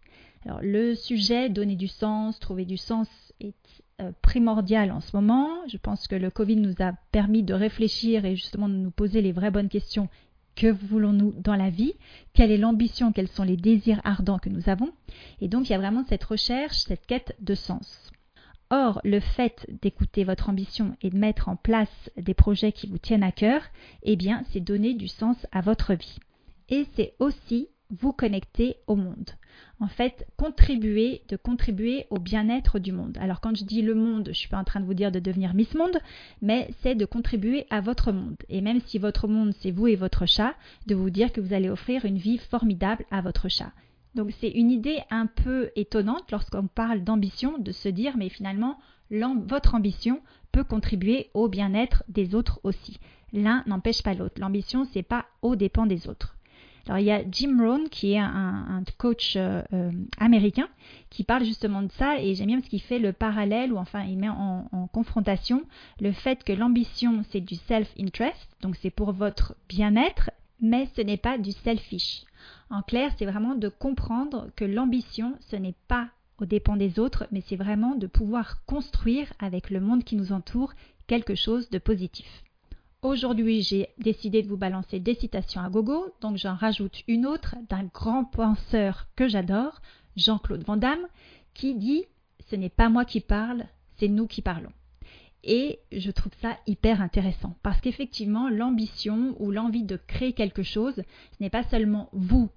Alors 0.45 0.59
le 0.61 0.95
sujet 0.95 1.49
donner 1.49 1.75
du 1.75 1.87
sens, 1.87 2.39
trouver 2.39 2.65
du 2.65 2.77
sens 2.77 3.07
est 3.39 3.55
euh, 4.01 4.11
primordial 4.21 4.91
en 4.91 4.99
ce 4.99 5.15
moment. 5.15 5.49
Je 5.67 5.77
pense 5.77 6.07
que 6.07 6.15
le 6.15 6.29
Covid 6.29 6.57
nous 6.57 6.75
a 6.79 6.93
permis 7.11 7.43
de 7.43 7.53
réfléchir 7.53 8.25
et 8.25 8.35
justement 8.35 8.67
de 8.67 8.75
nous 8.75 8.91
poser 8.91 9.21
les 9.21 9.31
vraies 9.31 9.51
bonnes 9.51 9.69
questions 9.69 10.09
que 10.55 10.67
voulons-nous 10.67 11.33
dans 11.33 11.55
la 11.55 11.69
vie 11.69 11.93
Quelle 12.33 12.51
est 12.51 12.57
l'ambition 12.57 13.11
Quels 13.11 13.27
sont 13.27 13.43
les 13.43 13.57
désirs 13.57 14.01
ardents 14.03 14.39
que 14.39 14.49
nous 14.49 14.69
avons 14.69 14.91
Et 15.41 15.47
donc, 15.47 15.69
il 15.69 15.71
y 15.71 15.75
a 15.75 15.79
vraiment 15.79 16.05
cette 16.07 16.23
recherche, 16.23 16.77
cette 16.77 17.05
quête 17.05 17.35
de 17.39 17.55
sens. 17.55 18.11
Or, 18.69 19.01
le 19.03 19.19
fait 19.19 19.67
d'écouter 19.81 20.23
votre 20.23 20.49
ambition 20.49 20.95
et 21.01 21.09
de 21.09 21.17
mettre 21.17 21.49
en 21.49 21.55
place 21.55 22.09
des 22.17 22.33
projets 22.33 22.71
qui 22.71 22.87
vous 22.87 22.97
tiennent 22.97 23.23
à 23.23 23.31
cœur, 23.31 23.61
eh 24.01 24.15
bien, 24.15 24.43
c'est 24.51 24.61
donner 24.61 24.93
du 24.93 25.07
sens 25.07 25.37
à 25.51 25.61
votre 25.61 25.93
vie. 25.93 26.17
Et 26.69 26.87
c'est 26.95 27.13
aussi 27.19 27.67
vous 27.99 28.11
connecter 28.11 28.77
au 28.87 28.95
monde. 28.95 29.31
En 29.79 29.87
fait, 29.87 30.27
contribuer, 30.37 31.21
de 31.29 31.35
contribuer 31.35 32.07
au 32.09 32.19
bien-être 32.19 32.79
du 32.79 32.91
monde. 32.91 33.17
Alors 33.19 33.39
quand 33.39 33.55
je 33.55 33.63
dis 33.63 33.81
le 33.81 33.95
monde, 33.95 34.25
je 34.25 34.29
ne 34.29 34.35
suis 34.35 34.49
pas 34.49 34.57
en 34.57 34.63
train 34.63 34.79
de 34.79 34.85
vous 34.85 34.93
dire 34.93 35.11
de 35.11 35.19
devenir 35.19 35.53
Miss 35.53 35.73
Monde, 35.75 35.99
mais 36.41 36.69
c'est 36.81 36.95
de 36.95 37.05
contribuer 37.05 37.65
à 37.69 37.81
votre 37.81 38.11
monde. 38.11 38.37
Et 38.49 38.61
même 38.61 38.81
si 38.81 38.97
votre 38.97 39.27
monde, 39.27 39.53
c'est 39.59 39.71
vous 39.71 39.87
et 39.87 39.95
votre 39.95 40.25
chat, 40.25 40.55
de 40.87 40.95
vous 40.95 41.09
dire 41.09 41.31
que 41.31 41.41
vous 41.41 41.53
allez 41.53 41.69
offrir 41.69 42.05
une 42.05 42.17
vie 42.17 42.37
formidable 42.37 43.05
à 43.11 43.21
votre 43.21 43.47
chat. 43.47 43.71
Donc 44.15 44.31
c'est 44.39 44.49
une 44.49 44.71
idée 44.71 44.99
un 45.09 45.27
peu 45.27 45.71
étonnante 45.75 46.31
lorsqu'on 46.31 46.67
parle 46.67 47.03
d'ambition, 47.03 47.57
de 47.57 47.71
se 47.71 47.89
dire 47.89 48.17
mais 48.17 48.29
finalement 48.29 48.77
votre 49.47 49.75
ambition 49.75 50.21
peut 50.51 50.63
contribuer 50.63 51.29
au 51.33 51.47
bien-être 51.47 52.03
des 52.07 52.35
autres 52.35 52.59
aussi. 52.63 52.99
L'un 53.31 53.63
n'empêche 53.67 54.03
pas 54.03 54.13
l'autre. 54.13 54.39
L'ambition, 54.39 54.85
c'est 54.85 55.03
pas 55.03 55.25
au 55.41 55.55
dépens 55.55 55.85
des 55.85 56.07
autres. 56.07 56.35
Alors 56.87 56.99
il 56.99 57.05
y 57.05 57.11
a 57.11 57.23
Jim 57.31 57.57
Rohn 57.59 57.87
qui 57.89 58.13
est 58.13 58.19
un, 58.19 58.83
coach 58.97 59.35
euh, 59.37 59.61
euh, 59.71 59.91
américain 60.19 60.67
qui 61.09 61.23
parle 61.23 61.45
justement 61.45 61.81
de 61.81 61.91
ça 61.93 62.19
et 62.19 62.35
j'aime 62.35 62.47
bien 62.47 62.59
parce 62.59 62.69
qu'il 62.69 62.81
fait 62.81 62.99
le 62.99 63.13
parallèle 63.13 63.71
ou 63.71 63.77
enfin 63.77 64.03
il 64.03 64.17
met 64.17 64.29
en, 64.29 64.67
en 64.71 64.87
confrontation 64.87 65.63
le 66.01 66.11
fait 66.11 66.43
que 66.43 66.51
l'ambition 66.51 67.23
c'est 67.29 67.39
du 67.39 67.55
self-interest, 67.55 68.49
donc 68.61 68.75
c'est 68.75 68.89
pour 68.89 69.13
votre 69.13 69.55
bien-être, 69.69 70.31
mais 70.59 70.89
ce 70.95 71.01
n'est 71.01 71.17
pas 71.17 71.37
du 71.37 71.51
selfish. 71.51 72.23
En 72.69 72.81
clair, 72.81 73.11
c'est 73.17 73.25
vraiment 73.25 73.55
de 73.55 73.69
comprendre 73.69 74.49
que 74.57 74.65
l'ambition 74.65 75.37
ce 75.39 75.55
n'est 75.55 75.75
pas 75.87 76.09
au 76.39 76.45
dépens 76.45 76.75
des 76.75 76.99
autres, 76.99 77.27
mais 77.31 77.41
c'est 77.47 77.55
vraiment 77.55 77.95
de 77.95 78.07
pouvoir 78.07 78.65
construire 78.65 79.31
avec 79.39 79.69
le 79.69 79.79
monde 79.79 80.03
qui 80.03 80.15
nous 80.15 80.33
entoure 80.33 80.73
quelque 81.07 81.35
chose 81.35 81.69
de 81.69 81.77
positif. 81.77 82.43
Aujourd'hui, 83.03 83.63
j'ai 83.63 83.89
décidé 83.97 84.41
de 84.43 84.47
vous 84.47 84.55
balancer 84.55 85.01
des 85.01 85.13
citations 85.13 85.59
à 85.59 85.69
gogo, 85.69 86.05
donc 86.21 86.37
j'en 86.37 86.55
rajoute 86.55 87.03
une 87.09 87.25
autre 87.25 87.57
d'un 87.69 87.83
grand 87.83 88.23
penseur 88.23 89.07
que 89.17 89.27
j'adore, 89.27 89.81
Jean-Claude 90.15 90.63
Van 90.63 90.77
Damme, 90.77 91.05
qui 91.53 91.75
dit 91.75 92.05
Ce 92.49 92.55
n'est 92.55 92.69
pas 92.69 92.87
moi 92.87 93.03
qui 93.03 93.19
parle, 93.19 93.65
c'est 93.97 94.07
nous 94.07 94.25
qui 94.25 94.41
parlons. 94.41 94.71
Et 95.43 95.79
je 95.91 96.11
trouve 96.11 96.31
ça 96.41 96.57
hyper 96.65 97.01
intéressant 97.01 97.57
parce 97.61 97.81
qu'effectivement, 97.81 98.47
l'ambition 98.47 99.35
ou 99.37 99.51
l'envie 99.51 99.83
de 99.83 99.97
créer 99.97 100.31
quelque 100.31 100.63
chose, 100.63 100.95
ce 100.95 101.43
n'est 101.43 101.49
pas 101.49 101.63
seulement 101.63 102.07
vous 102.13 102.49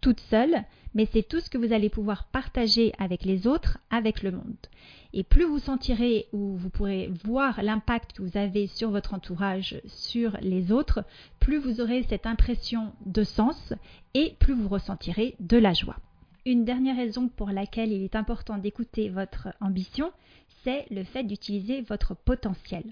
toute 0.00 0.20
seule, 0.20 0.64
mais 0.94 1.06
c'est 1.12 1.26
tout 1.26 1.40
ce 1.40 1.50
que 1.50 1.58
vous 1.58 1.72
allez 1.72 1.88
pouvoir 1.88 2.24
partager 2.24 2.92
avec 2.98 3.24
les 3.24 3.46
autres, 3.46 3.78
avec 3.90 4.22
le 4.22 4.32
monde. 4.32 4.66
Et 5.12 5.22
plus 5.22 5.44
vous 5.44 5.58
sentirez 5.58 6.26
ou 6.32 6.56
vous 6.56 6.70
pourrez 6.70 7.10
voir 7.24 7.62
l'impact 7.62 8.12
que 8.12 8.22
vous 8.22 8.36
avez 8.36 8.66
sur 8.66 8.90
votre 8.90 9.14
entourage, 9.14 9.80
sur 9.86 10.36
les 10.40 10.72
autres, 10.72 11.04
plus 11.40 11.58
vous 11.58 11.80
aurez 11.80 12.02
cette 12.02 12.26
impression 12.26 12.92
de 13.06 13.24
sens 13.24 13.72
et 14.14 14.34
plus 14.38 14.54
vous 14.54 14.68
ressentirez 14.68 15.34
de 15.40 15.56
la 15.56 15.72
joie. 15.72 15.96
Une 16.44 16.64
dernière 16.64 16.96
raison 16.96 17.28
pour 17.28 17.50
laquelle 17.50 17.92
il 17.92 18.02
est 18.02 18.16
important 18.16 18.58
d'écouter 18.58 19.08
votre 19.08 19.48
ambition, 19.60 20.12
c'est 20.64 20.86
le 20.90 21.04
fait 21.04 21.24
d'utiliser 21.24 21.82
votre 21.82 22.14
potentiel. 22.14 22.84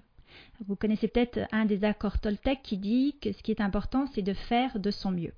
Vous 0.67 0.77
connaissez 0.77 1.09
peut-être 1.09 1.41
un 1.53 1.65
des 1.65 1.85
accords 1.85 2.19
Toltec 2.19 2.61
qui 2.63 2.77
dit 2.77 3.17
que 3.21 3.33
ce 3.33 3.43
qui 3.43 3.51
est 3.51 3.61
important, 3.61 4.07
c'est 4.15 4.23
de 4.23 4.35
faire 4.35 4.79
de 4.79 4.91
son 4.91 5.11
mieux. 5.11 5.33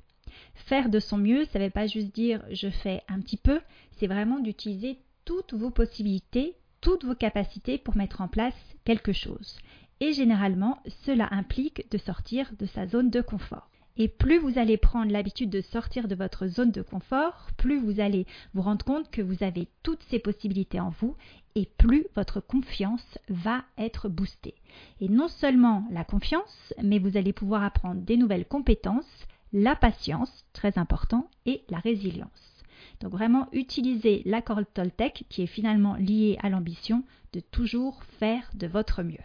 Faire 0.55 0.89
de 0.89 0.99
son 0.99 1.19
mieux, 1.19 1.45
ça 1.47 1.59
ne 1.59 1.65
veut 1.65 1.71
pas 1.71 1.87
juste 1.87 2.15
dire 2.15 2.43
je 2.51 2.69
fais 2.69 3.03
un 3.09 3.21
petit 3.21 3.37
peu, 3.37 3.61
c'est 3.93 4.07
vraiment 4.07 4.39
d'utiliser 4.39 4.99
toutes 5.25 5.55
vos 5.55 5.71
possibilités, 5.71 6.57
toutes 6.81 7.05
vos 7.05 7.15
capacités 7.15 7.79
pour 7.79 7.97
mettre 7.97 8.21
en 8.21 8.29
place 8.29 8.55
quelque 8.85 9.13
chose. 9.13 9.59
Et 10.01 10.13
généralement, 10.13 10.79
cela 11.05 11.29
implique 11.33 11.91
de 11.91 11.99
sortir 11.99 12.51
de 12.59 12.67
sa 12.67 12.87
zone 12.87 13.11
de 13.11 13.21
confort. 13.21 13.69
Et 14.01 14.07
plus 14.07 14.39
vous 14.39 14.59
allez 14.59 14.77
prendre 14.77 15.11
l'habitude 15.11 15.51
de 15.51 15.61
sortir 15.61 16.07
de 16.07 16.15
votre 16.15 16.47
zone 16.47 16.71
de 16.71 16.83
confort, 16.83 17.49
plus 17.57 17.81
vous 17.81 17.99
allez 17.99 18.27
vous 18.55 18.63
rendre 18.63 18.85
compte 18.85 19.11
que 19.11 19.23
vous 19.23 19.43
avez 19.43 19.67
toutes 19.83 20.05
ces 20.05 20.21
possibilités 20.21 20.79
en 20.79 20.91
vous 21.01 21.17
et 21.57 21.67
plus 21.67 22.07
votre 22.15 22.39
confiance 22.39 23.19
va 23.29 23.65
être 23.77 24.09
boostée. 24.09 24.55
Et 25.01 25.09
non 25.09 25.27
seulement 25.27 25.85
la 25.91 26.05
confiance, 26.05 26.73
mais 26.81 27.01
vous 27.01 27.17
allez 27.17 27.33
pouvoir 27.33 27.65
apprendre 27.65 28.01
des 28.03 28.17
nouvelles 28.17 28.47
compétences, 28.47 29.27
la 29.53 29.77
patience, 29.77 30.45
très 30.53 30.79
important, 30.79 31.29
et 31.47 31.63
la 31.69 31.79
résilience. 31.79 32.65
Donc 33.01 33.13
vraiment 33.13 33.49
utiliser 33.53 34.23
l'accord 34.25 34.61
Toltec 34.75 35.25
qui 35.29 35.43
est 35.43 35.47
finalement 35.47 35.95
lié 35.95 36.37
à 36.43 36.49
l'ambition 36.49 37.05
de 37.33 37.41
toujours 37.41 38.03
faire 38.19 38.51
de 38.55 38.67
votre 38.67 39.03
mieux. 39.03 39.17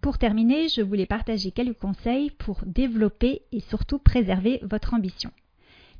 Pour 0.00 0.18
terminer, 0.18 0.68
je 0.68 0.82
voulais 0.82 1.06
partager 1.06 1.50
quelques 1.50 1.78
conseils 1.78 2.30
pour 2.30 2.60
développer 2.66 3.42
et 3.52 3.60
surtout 3.60 3.98
préserver 3.98 4.60
votre 4.62 4.94
ambition. 4.94 5.30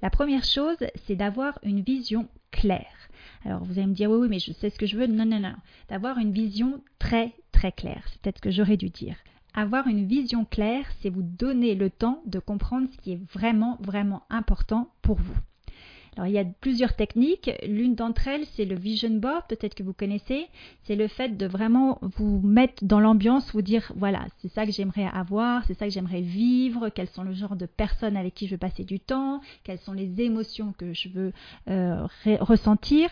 La 0.02 0.10
première 0.10 0.44
chose, 0.44 0.76
c'est 1.06 1.16
d'avoir 1.16 1.58
une 1.62 1.80
vision 1.80 2.28
claire. 2.50 3.08
Alors 3.44 3.64
vous 3.64 3.78
allez 3.78 3.86
me 3.86 3.94
dire 3.94 4.10
oui, 4.10 4.18
oui, 4.18 4.28
mais 4.28 4.38
je 4.38 4.52
sais 4.52 4.70
ce 4.70 4.78
que 4.78 4.86
je 4.86 4.98
veux. 4.98 5.06
Non, 5.06 5.24
non, 5.24 5.40
non. 5.40 5.54
D'avoir 5.88 6.18
une 6.18 6.32
vision 6.32 6.82
très, 6.98 7.32
très 7.52 7.72
claire. 7.72 8.04
C'est 8.08 8.20
peut-être 8.20 8.38
ce 8.38 8.42
que 8.42 8.50
j'aurais 8.50 8.76
dû 8.76 8.90
dire. 8.90 9.16
Avoir 9.54 9.86
une 9.86 10.06
vision 10.06 10.44
claire, 10.44 10.86
c'est 11.00 11.10
vous 11.10 11.22
donner 11.22 11.74
le 11.74 11.88
temps 11.88 12.20
de 12.26 12.40
comprendre 12.40 12.88
ce 12.92 12.98
qui 12.98 13.12
est 13.12 13.20
vraiment, 13.32 13.78
vraiment 13.80 14.22
important 14.28 14.88
pour 15.00 15.16
vous. 15.16 15.36
Alors 16.16 16.28
il 16.28 16.32
y 16.32 16.38
a 16.38 16.44
plusieurs 16.44 16.94
techniques. 16.94 17.50
L'une 17.66 17.94
d'entre 17.94 18.28
elles, 18.28 18.44
c'est 18.54 18.64
le 18.64 18.76
vision 18.76 19.10
board, 19.10 19.44
peut-être 19.48 19.74
que 19.74 19.82
vous 19.82 19.92
connaissez. 19.92 20.46
C'est 20.84 20.96
le 20.96 21.08
fait 21.08 21.36
de 21.36 21.46
vraiment 21.46 21.98
vous 22.02 22.40
mettre 22.40 22.84
dans 22.84 23.00
l'ambiance, 23.00 23.52
vous 23.52 23.62
dire 23.62 23.92
voilà, 23.96 24.26
c'est 24.38 24.48
ça 24.48 24.64
que 24.64 24.72
j'aimerais 24.72 25.06
avoir, 25.12 25.64
c'est 25.66 25.74
ça 25.74 25.86
que 25.86 25.92
j'aimerais 25.92 26.20
vivre, 26.20 26.88
quels 26.88 27.08
sont 27.08 27.24
le 27.24 27.32
genre 27.32 27.56
de 27.56 27.66
personnes 27.66 28.16
avec 28.16 28.34
qui 28.34 28.46
je 28.46 28.52
veux 28.52 28.58
passer 28.58 28.84
du 28.84 29.00
temps, 29.00 29.40
quelles 29.64 29.78
sont 29.78 29.92
les 29.92 30.20
émotions 30.20 30.72
que 30.72 30.92
je 30.92 31.08
veux 31.08 31.32
euh, 31.68 32.06
ressentir. 32.40 33.10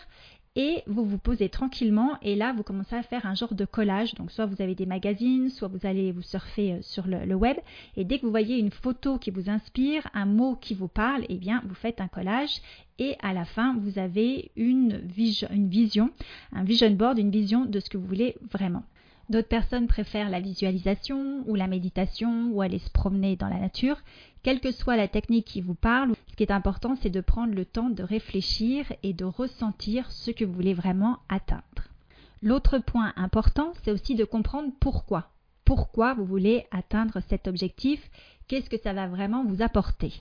Et 0.55 0.83
vous 0.85 1.03
vous 1.05 1.17
posez 1.17 1.49
tranquillement 1.49 2.17
et 2.21 2.35
là 2.35 2.53
vous 2.53 2.63
commencez 2.63 2.95
à 2.95 3.03
faire 3.03 3.25
un 3.25 3.33
genre 3.33 3.55
de 3.55 3.65
collage. 3.65 4.13
Donc 4.15 4.31
soit 4.31 4.45
vous 4.45 4.61
avez 4.61 4.75
des 4.75 4.85
magazines, 4.85 5.49
soit 5.49 5.67
vous 5.67 5.85
allez 5.85 6.11
vous 6.11 6.21
surfer 6.21 6.73
euh, 6.73 6.81
sur 6.81 7.07
le, 7.07 7.33
web 7.33 7.57
et 7.97 8.03
dès 8.03 8.19
que 8.19 8.25
vous 8.25 8.31
voyez 8.31 8.57
une 8.57 8.71
photo 8.71 9.17
qui 9.17 9.31
vous 9.31 9.49
inspire, 9.49 10.07
un 10.13 10.25
mot 10.25 10.55
qui 10.55 10.75
vous 10.75 10.87
parle, 10.87 11.25
eh 11.29 11.37
bien 11.37 11.63
vous 11.65 11.75
faites 11.75 12.01
un 12.01 12.07
collage 12.07 12.61
et 12.99 13.15
à 13.21 13.33
la 13.33 13.45
fin 13.45 13.75
vous 13.79 13.97
avez 13.97 14.51
une, 14.55 15.01
une 15.49 15.67
vision, 15.67 16.11
un 16.51 16.63
vision 16.63 16.91
board, 16.91 17.17
une 17.17 17.31
vision 17.31 17.65
de 17.65 17.79
ce 17.79 17.89
que 17.89 17.97
vous 17.97 18.05
voulez 18.05 18.35
vraiment. 18.51 18.83
D'autres 19.33 19.47
personnes 19.47 19.87
préfèrent 19.87 20.29
la 20.29 20.39
visualisation 20.39 21.43
ou 21.47 21.55
la 21.55 21.65
méditation 21.65 22.51
ou 22.51 22.61
aller 22.61 22.77
se 22.77 22.91
promener 22.91 23.35
dans 23.35 23.49
la 23.49 23.57
nature. 23.57 23.97
Quelle 24.43 24.59
que 24.59 24.71
soit 24.71 24.95
la 24.95 25.07
technique 25.07 25.47
qui 25.47 25.59
vous 25.59 25.73
parle, 25.73 26.13
ce 26.29 26.35
qui 26.35 26.43
est 26.43 26.51
important, 26.51 26.95
c'est 27.01 27.09
de 27.09 27.19
prendre 27.19 27.55
le 27.55 27.65
temps 27.65 27.89
de 27.89 28.03
réfléchir 28.03 28.93
et 29.01 29.11
de 29.11 29.25
ressentir 29.25 30.11
ce 30.11 30.29
que 30.29 30.45
vous 30.45 30.53
voulez 30.53 30.75
vraiment 30.75 31.17
atteindre. 31.29 31.63
L'autre 32.43 32.77
point 32.77 33.11
important, 33.15 33.73
c'est 33.81 33.89
aussi 33.89 34.13
de 34.13 34.23
comprendre 34.23 34.71
pourquoi. 34.79 35.31
Pourquoi 35.65 36.13
vous 36.13 36.25
voulez 36.25 36.67
atteindre 36.69 37.19
cet 37.27 37.47
objectif? 37.47 38.07
Qu'est-ce 38.47 38.69
que 38.69 38.77
ça 38.77 38.93
va 38.93 39.07
vraiment 39.07 39.43
vous 39.43 39.63
apporter? 39.63 40.13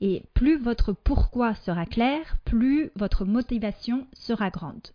Et 0.00 0.22
plus 0.34 0.56
votre 0.56 0.92
pourquoi 0.92 1.56
sera 1.56 1.84
clair, 1.84 2.36
plus 2.44 2.92
votre 2.94 3.24
motivation 3.24 4.06
sera 4.12 4.50
grande 4.50 4.86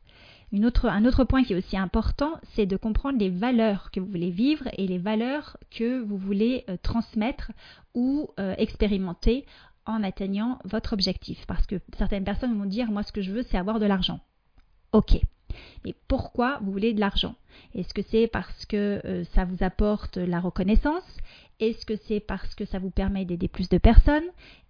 un 0.54 1.06
autre 1.06 1.24
point 1.26 1.44
qui 1.44 1.54
est 1.54 1.58
aussi 1.58 1.78
important, 1.78 2.32
c'est 2.56 2.66
de 2.66 2.78
comprendre 2.78 3.20
les 3.20 3.30
valeurs 3.30 3.92
que 3.92 4.00
vous 4.00 4.08
voulez 4.08 4.30
vivre 4.30 4.68
et 4.78 4.88
les 4.88 4.98
valeurs 4.98 5.58
que 5.72 6.00
vous 6.02 6.18
voulez 6.18 6.64
euh, 6.70 6.78
transmettre 6.82 7.52
ou 7.94 8.30
euh, 8.40 8.56
expérimenter 8.58 9.46
en 9.86 10.04
atteignant 10.04 10.60
votre 10.64 10.94
objectif. 10.94 11.46
Parce 11.48 11.66
que 11.66 11.76
certaines 11.98 12.24
personnes 12.24 12.58
vont 12.58 12.66
dire, 12.66 12.92
moi 12.92 13.04
ce 13.04 13.12
que 13.12 13.22
je 13.22 13.32
veux, 13.32 13.44
c'est 13.44 13.58
avoir 13.58 13.80
de 13.80 13.86
l'argent. 13.86 14.20
Ok. 14.94 15.20
Mais 15.84 15.96
pourquoi 16.08 16.60
vous 16.62 16.72
voulez 16.72 16.94
de 16.94 17.00
l'argent? 17.00 17.36
Est-ce 17.74 17.94
que 17.94 18.02
c'est 18.04 18.28
parce 18.28 18.66
que 18.66 19.02
euh, 19.06 19.24
ça 19.34 19.46
vous 19.46 19.64
apporte 19.64 20.18
la 20.18 20.40
reconnaissance? 20.40 21.04
Est-ce 21.60 21.88
que 21.88 21.96
c'est 22.08 22.20
parce 22.20 22.54
que 22.54 22.66
ça 22.66 22.78
vous 22.78 22.92
permet 22.92 23.26
d'aider 23.26 23.48
plus 23.48 23.68
de 23.68 23.80
personnes? 23.80 24.26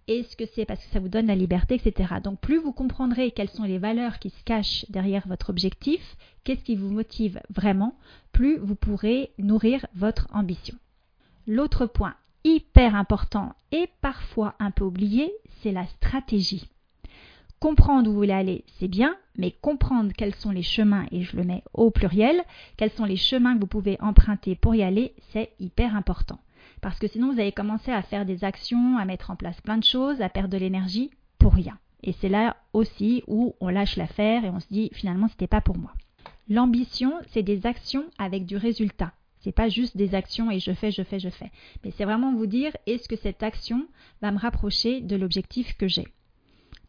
Est-ce 0.06 0.36
que 0.36 0.46
c'est 0.54 0.64
parce 0.64 0.82
que 0.82 0.90
ça 0.90 1.00
vous 1.00 1.10
donne 1.10 1.26
la 1.26 1.34
liberté, 1.34 1.74
etc. 1.74 2.14
Donc 2.24 2.40
plus 2.40 2.58
vous 2.58 2.72
comprendrez 2.72 3.30
quelles 3.30 3.50
sont 3.50 3.64
les 3.64 3.76
valeurs 3.76 4.18
qui 4.18 4.30
se 4.30 4.42
cachent 4.44 4.86
derrière 4.88 5.28
votre 5.28 5.50
objectif, 5.50 6.00
qu'est-ce 6.44 6.64
qui 6.64 6.76
vous 6.76 6.90
motive 6.90 7.40
vraiment, 7.50 7.94
plus 8.32 8.56
vous 8.56 8.74
pourrez 8.74 9.32
nourrir 9.38 9.84
votre 9.94 10.28
ambition. 10.32 10.76
L'autre 11.46 11.84
point 11.84 12.14
hyper 12.44 12.94
important 12.94 13.54
et 13.70 13.90
parfois 14.00 14.54
un 14.58 14.70
peu 14.70 14.84
oublié, 14.84 15.30
c'est 15.60 15.72
la 15.72 15.86
stratégie. 15.86 16.70
Comprendre 17.60 18.08
où 18.08 18.12
vous 18.12 18.18
voulez 18.18 18.32
aller, 18.32 18.64
c'est 18.78 18.88
bien, 18.88 19.14
mais 19.36 19.50
comprendre 19.50 20.12
quels 20.16 20.34
sont 20.36 20.52
les 20.52 20.62
chemins, 20.62 21.04
et 21.10 21.22
je 21.22 21.36
le 21.36 21.42
mets 21.42 21.64
au 21.74 21.90
pluriel, 21.90 22.40
quels 22.76 22.92
sont 22.92 23.04
les 23.04 23.16
chemins 23.16 23.56
que 23.56 23.60
vous 23.60 23.66
pouvez 23.66 23.98
emprunter 24.00 24.54
pour 24.54 24.74
y 24.74 24.82
aller, 24.82 25.12
c'est 25.32 25.50
hyper 25.58 25.96
important. 25.96 26.38
Parce 26.80 26.98
que 26.98 27.08
sinon, 27.08 27.32
vous 27.32 27.40
allez 27.40 27.52
commencer 27.52 27.90
à 27.90 28.02
faire 28.02 28.24
des 28.24 28.44
actions, 28.44 28.98
à 28.98 29.04
mettre 29.04 29.30
en 29.30 29.36
place 29.36 29.60
plein 29.60 29.78
de 29.78 29.84
choses, 29.84 30.20
à 30.20 30.28
perdre 30.28 30.50
de 30.50 30.58
l'énergie 30.58 31.10
pour 31.38 31.54
rien. 31.54 31.78
Et 32.02 32.12
c'est 32.12 32.28
là 32.28 32.56
aussi 32.72 33.24
où 33.26 33.54
on 33.60 33.68
lâche 33.68 33.96
l'affaire 33.96 34.44
et 34.44 34.50
on 34.50 34.60
se 34.60 34.68
dit 34.70 34.90
finalement, 34.92 35.28
c'était 35.28 35.46
pas 35.46 35.60
pour 35.60 35.76
moi. 35.76 35.92
L'ambition, 36.48 37.12
c'est 37.28 37.42
des 37.42 37.66
actions 37.66 38.04
avec 38.18 38.46
du 38.46 38.56
résultat. 38.56 39.12
C'est 39.40 39.52
pas 39.52 39.68
juste 39.68 39.96
des 39.96 40.14
actions 40.14 40.50
et 40.50 40.60
je 40.60 40.72
fais, 40.72 40.90
je 40.90 41.02
fais, 41.02 41.20
je 41.20 41.28
fais. 41.28 41.50
Mais 41.84 41.90
c'est 41.90 42.04
vraiment 42.04 42.34
vous 42.34 42.46
dire 42.46 42.76
est-ce 42.86 43.08
que 43.08 43.16
cette 43.16 43.42
action 43.42 43.86
va 44.22 44.30
me 44.32 44.38
rapprocher 44.38 45.00
de 45.00 45.16
l'objectif 45.16 45.76
que 45.76 45.88
j'ai? 45.88 46.06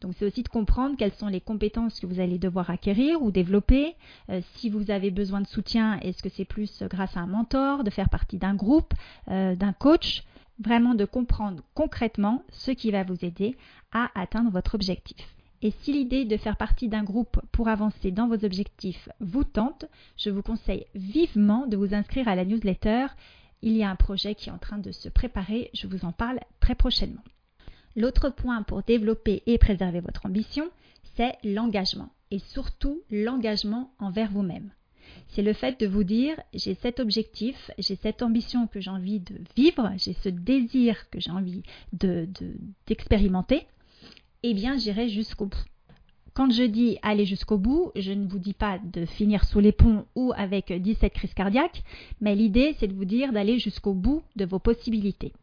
Donc 0.02 0.14
c'est 0.18 0.26
aussi 0.26 0.44
de 0.44 0.48
comprendre 0.48 0.96
quelles 0.98 1.14
sont 1.14 1.28
les 1.28 1.42
compétences 1.42 2.00
que 2.00 2.08
vous 2.08 2.22
allez 2.22 2.40
devoir 2.40 2.70
acquérir 2.70 3.22
ou 3.22 3.32
développer. 3.32 3.96
Euh, 4.30 4.40
si 4.56 4.70
vous 4.70 4.92
avez 4.92 5.12
besoin 5.12 5.42
de 5.42 5.48
soutien, 5.48 6.00
est-ce 6.00 6.24
que 6.24 6.30
c'est 6.30 6.46
plus 6.46 6.84
grâce 6.84 7.18
à 7.18 7.20
un 7.20 7.28
mentor, 7.28 7.84
de 7.84 7.90
faire 7.90 8.10
partie 8.10 8.38
d'un 8.38 8.56
groupe, 8.56 8.94
euh, 9.30 9.56
d'un 9.56 9.74
coach? 9.74 10.24
Vraiment 10.62 10.94
de 10.94 11.06
comprendre 11.06 11.64
concrètement 11.74 12.44
ce 12.52 12.72
qui 12.72 12.92
va 12.92 13.04
vous 13.04 13.24
aider 13.24 13.58
à 13.92 14.10
atteindre 14.16 14.52
votre 14.52 14.76
objectif. 14.76 15.18
Et 15.62 15.72
si 15.72 15.92
l'idée 15.92 16.24
de 16.24 16.38
faire 16.38 16.56
partie 16.56 16.88
d'un 16.88 17.04
groupe 17.04 17.42
pour 17.52 17.68
avancer 17.68 18.12
dans 18.12 18.28
vos 18.28 18.46
objectifs 18.46 19.10
vous 19.20 19.44
tente, 19.44 19.86
je 20.18 20.30
vous 20.30 20.42
conseille 20.42 20.86
vivement 20.96 21.68
de 21.68 21.76
vous 21.76 21.94
inscrire 21.94 22.30
à 22.30 22.36
la 22.36 22.46
newsletter. 22.46 23.08
Il 23.62 23.76
y 23.76 23.84
a 23.84 23.90
un 23.90 23.98
projet 23.98 24.36
qui 24.36 24.48
est 24.48 24.54
en 24.54 24.58
train 24.58 24.78
de 24.78 24.94
se 24.94 25.10
préparer, 25.10 25.70
je 25.74 25.88
vous 25.88 26.06
en 26.06 26.14
parle 26.14 26.40
très 26.62 26.76
prochainement. 26.76 27.24
L'autre 27.96 28.30
point 28.30 28.64
pour 28.64 28.84
développer 28.84 29.44
et 29.46 29.58
préserver 29.58 30.00
votre 30.00 30.26
ambition, 30.26 30.70
c'est 31.16 31.36
l'engagement 31.44 32.10
et 32.32 32.40
surtout 32.40 33.02
l'engagement 33.10 33.92
envers 34.00 34.32
vous-même. 34.32 34.72
C'est 35.30 35.42
le 35.42 35.54
fait 35.54 35.80
de 35.80 35.88
vous 35.88 36.04
dire 36.04 36.40
j'ai 36.54 36.76
cet 36.76 37.00
objectif, 37.00 37.72
j'ai 37.78 37.96
cette 37.96 38.22
ambition 38.22 38.68
que 38.68 38.80
j'ai 38.80 38.92
envie 38.92 39.20
de 39.20 39.36
vivre, 39.56 39.92
j'ai 39.98 40.14
ce 40.14 40.30
désir 40.30 41.10
que 41.10 41.20
j'ai 41.20 41.32
envie 41.32 41.64
d'expérimenter, 41.94 43.58
de, 43.58 43.66
eh 44.44 44.54
bien 44.54 44.78
j'irai 44.78 45.10
jusqu'au 45.10 45.48
bout. 45.48 45.66
Quand 46.34 46.52
je 46.52 46.64
dis 46.64 47.00
aller 47.02 47.26
jusqu'au 47.26 47.58
bout, 47.58 47.92
je 47.96 48.12
ne 48.12 48.28
vous 48.28 48.40
dis 48.40 48.54
pas 48.54 48.80
de 48.80 49.06
finir 49.06 49.44
sous 49.46 49.60
les 49.60 49.72
ponts 49.72 50.06
ou 50.16 50.32
avec 50.36 50.72
17 50.72 51.12
crises 51.12 51.34
cardiaques, 51.34 51.84
mais 52.22 52.36
l'idée 52.36 52.76
c'est 52.80 52.88
de 52.88 52.94
vous 52.94 53.06
dire 53.06 53.34
d'aller 53.34 53.60
jusqu'au 53.60 53.94
bout 53.94 54.24
de 54.36 54.46
vos 54.46 54.60
possibilités. 54.60 55.34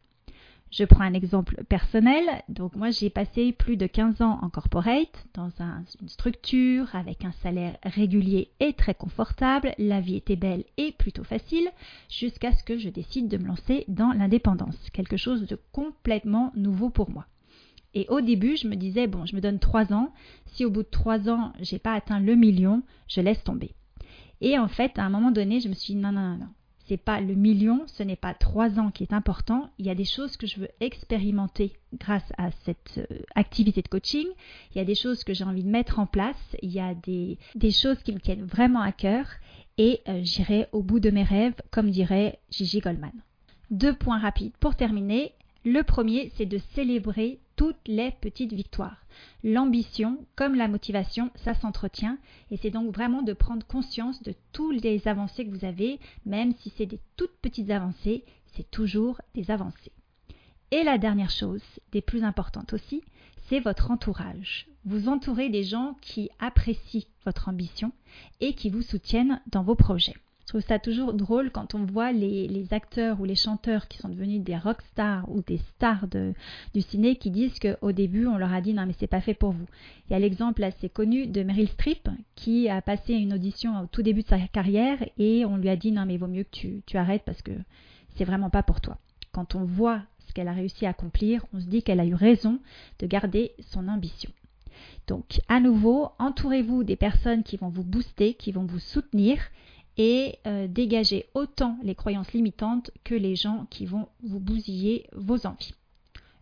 Je 0.69 0.83
prends 0.83 1.03
un 1.03 1.13
exemple 1.13 1.63
personnel. 1.69 2.23
Donc 2.49 2.75
moi, 2.75 2.89
j'ai 2.91 3.09
passé 3.09 3.51
plus 3.53 3.77
de 3.77 3.87
15 3.87 4.21
ans 4.21 4.39
en 4.41 4.49
corporate, 4.49 5.25
dans 5.33 5.49
une 6.01 6.09
structure 6.09 6.93
avec 6.93 7.23
un 7.23 7.31
salaire 7.31 7.77
régulier 7.83 8.51
et 8.59 8.73
très 8.73 8.93
confortable. 8.93 9.73
La 9.77 10.01
vie 10.01 10.15
était 10.15 10.35
belle 10.35 10.65
et 10.77 10.91
plutôt 10.91 11.23
facile, 11.23 11.69
jusqu'à 12.09 12.51
ce 12.51 12.63
que 12.63 12.77
je 12.77 12.89
décide 12.89 13.27
de 13.29 13.37
me 13.37 13.47
lancer 13.47 13.85
dans 13.87 14.11
l'indépendance, 14.11 14.77
quelque 14.91 15.17
chose 15.17 15.47
de 15.47 15.59
complètement 15.71 16.51
nouveau 16.55 16.89
pour 16.89 17.09
moi. 17.09 17.25
Et 17.93 18.05
au 18.09 18.21
début, 18.21 18.57
je 18.57 18.67
me 18.67 18.75
disais, 18.75 19.07
bon, 19.07 19.25
je 19.25 19.35
me 19.35 19.41
donne 19.41 19.59
3 19.59 19.93
ans. 19.93 20.13
Si 20.45 20.65
au 20.65 20.69
bout 20.69 20.83
de 20.83 20.89
3 20.89 21.29
ans, 21.29 21.53
j'ai 21.61 21.79
pas 21.79 21.93
atteint 21.93 22.19
le 22.19 22.35
million, 22.35 22.83
je 23.07 23.21
laisse 23.21 23.43
tomber. 23.43 23.71
Et 24.41 24.59
en 24.59 24.67
fait, 24.67 24.99
à 24.99 25.03
un 25.03 25.09
moment 25.09 25.31
donné, 25.31 25.61
je 25.61 25.69
me 25.69 25.73
suis 25.73 25.95
dit, 25.95 25.99
non, 25.99 26.11
non, 26.11 26.21
non, 26.31 26.37
non 26.37 26.49
c'est 26.87 26.97
pas 26.97 27.19
le 27.19 27.35
million, 27.35 27.83
ce 27.87 28.03
n'est 28.03 28.15
pas 28.15 28.33
trois 28.33 28.79
ans 28.79 28.91
qui 28.91 29.03
est 29.03 29.13
important. 29.13 29.69
Il 29.77 29.85
y 29.85 29.89
a 29.89 29.95
des 29.95 30.05
choses 30.05 30.37
que 30.37 30.47
je 30.47 30.59
veux 30.59 30.69
expérimenter 30.79 31.73
grâce 31.93 32.31
à 32.37 32.51
cette 32.63 32.97
euh, 32.97 33.19
activité 33.35 33.81
de 33.81 33.87
coaching. 33.87 34.25
Il 34.73 34.77
y 34.77 34.81
a 34.81 34.85
des 34.85 34.95
choses 34.95 35.23
que 35.23 35.33
j'ai 35.33 35.43
envie 35.43 35.63
de 35.63 35.69
mettre 35.69 35.99
en 35.99 36.05
place. 36.05 36.55
Il 36.61 36.71
y 36.71 36.79
a 36.79 36.93
des, 36.93 37.37
choses 37.71 38.01
qui 38.03 38.13
me 38.13 38.19
tiennent 38.19 38.45
vraiment 38.45 38.81
à 38.81 38.91
cœur 38.91 39.27
et 39.77 40.01
euh, 40.07 40.21
j'irai 40.23 40.67
au 40.71 40.81
bout 40.81 40.99
de 40.99 41.09
mes 41.09 41.23
rêves, 41.23 41.55
comme 41.71 41.89
dirait 41.89 42.39
Gigi 42.49 42.79
Goldman. 42.79 43.11
Deux 43.69 43.93
points 43.93 44.19
rapides 44.19 44.55
pour 44.59 44.75
terminer. 44.75 45.33
Le 45.69 45.83
premier, 45.83 46.31
c'est 46.37 46.45
de 46.45 46.59
célébrer 46.75 47.41
toutes 47.57 47.89
les 47.89 48.11
petites 48.21 48.53
victoires. 48.53 49.03
L'ambition, 49.43 50.25
comme 50.37 50.55
la 50.55 50.69
motivation, 50.69 51.29
ça 51.35 51.55
s'entretient 51.55 52.17
et 52.51 52.55
c'est 52.55 52.69
donc 52.69 52.95
vraiment 52.95 53.21
de 53.21 53.33
prendre 53.33 53.67
conscience 53.67 54.23
de 54.23 54.33
toutes 54.53 54.81
les 54.81 55.09
avancées 55.09 55.45
que 55.45 55.51
vous 55.51 55.65
avez, 55.65 55.99
même 56.25 56.53
si 56.53 56.71
c'est 56.77 56.85
des 56.85 57.01
toutes 57.17 57.35
petites 57.41 57.69
avancées, 57.69 58.23
c'est 58.55 58.71
toujours 58.71 59.19
des 59.35 59.51
avancées. 59.51 59.91
Et 60.71 60.85
la 60.85 60.97
dernière 60.97 61.31
chose, 61.31 61.63
des 61.91 62.01
plus 62.01 62.23
importantes 62.23 62.71
aussi, 62.71 63.03
c'est 63.49 63.59
votre 63.59 63.91
entourage. 63.91 64.67
Vous 64.85 65.09
entourez 65.09 65.49
des 65.49 65.63
gens 65.65 65.97
qui 65.99 66.29
apprécient 66.39 67.09
votre 67.25 67.49
ambition 67.49 67.91
et 68.39 68.53
qui 68.53 68.69
vous 68.69 68.83
soutiennent 68.83 69.41
dans 69.51 69.63
vos 69.63 69.75
projets. 69.75 70.15
Je 70.47 70.53
trouve 70.53 70.61
ça 70.61 70.79
toujours 70.79 71.13
drôle 71.13 71.51
quand 71.51 71.75
on 71.75 71.83
voit 71.83 72.13
les, 72.13 72.67
acteurs 72.71 73.19
ou 73.19 73.25
les 73.25 73.35
chanteurs 73.35 73.89
qui 73.89 73.97
sont 73.97 74.07
devenus 74.07 74.41
des 74.41 74.55
rock 74.55 74.81
stars 74.93 75.29
ou 75.29 75.41
des 75.41 75.57
stars 75.57 76.07
du 76.07 76.81
ciné 76.81 77.17
qui 77.17 77.31
disent 77.31 77.59
qu'au 77.59 77.91
début 77.91 78.27
on 78.27 78.37
leur 78.37 78.53
a 78.53 78.61
dit 78.61 78.73
non 78.73 78.85
mais 78.85 78.95
c'est 78.97 79.07
pas 79.07 79.19
fait 79.19 79.33
pour 79.33 79.51
vous. 79.51 79.65
Il 80.07 80.13
y 80.13 80.15
a 80.15 80.19
l'exemple 80.19 80.63
assez 80.63 80.87
connu 80.87 81.27
de 81.27 81.43
Meryl 81.43 81.67
Streep 81.67 82.07
qui 82.35 82.69
a 82.69 82.81
passé 82.81 83.15
une 83.15 83.33
audition 83.33 83.77
au 83.81 83.87
tout 83.87 84.03
début 84.03 84.21
de 84.21 84.27
sa 84.27 84.39
carrière 84.39 85.03
et 85.17 85.43
on 85.43 85.57
lui 85.57 85.67
a 85.67 85.75
dit 85.75 85.91
non 85.91 86.05
mais 86.05 86.15
vaut 86.15 86.27
mieux 86.27 86.43
que 86.43 86.55
tu, 86.55 86.81
tu 86.85 86.95
arrêtes 86.95 87.23
parce 87.25 87.41
que 87.41 87.51
c'est 88.15 88.23
vraiment 88.23 88.49
pas 88.49 88.63
pour 88.63 88.79
toi. 88.79 88.99
Quand 89.33 89.53
on 89.53 89.65
voit 89.65 90.01
ce 90.29 90.33
qu'elle 90.33 90.47
a 90.47 90.53
réussi 90.53 90.85
à 90.85 90.91
accomplir, 90.91 91.45
on 91.53 91.59
se 91.59 91.65
dit 91.65 91.83
qu'elle 91.83 91.99
a 91.99 92.05
eu 92.05 92.15
raison 92.15 92.59
de 92.99 93.05
garder 93.05 93.51
son 93.59 93.89
ambition. 93.89 94.31
Donc, 95.07 95.41
à 95.47 95.59
nouveau, 95.59 96.09
entourez-vous 96.19 96.83
des 96.83 96.95
personnes 96.95 97.43
qui 97.43 97.57
vont 97.57 97.69
vous 97.69 97.83
booster, 97.83 98.33
qui 98.33 98.51
vont 98.51 98.65
vous 98.65 98.79
soutenir 98.79 99.39
et 99.97 100.39
euh, 100.45 100.67
dégager 100.67 101.25
autant 101.33 101.77
les 101.83 101.95
croyances 101.95 102.31
limitantes 102.33 102.91
que 103.03 103.15
les 103.15 103.35
gens 103.35 103.65
qui 103.69 103.85
vont 103.85 104.07
vous 104.23 104.39
bousiller 104.39 105.07
vos 105.13 105.45
envies. 105.45 105.73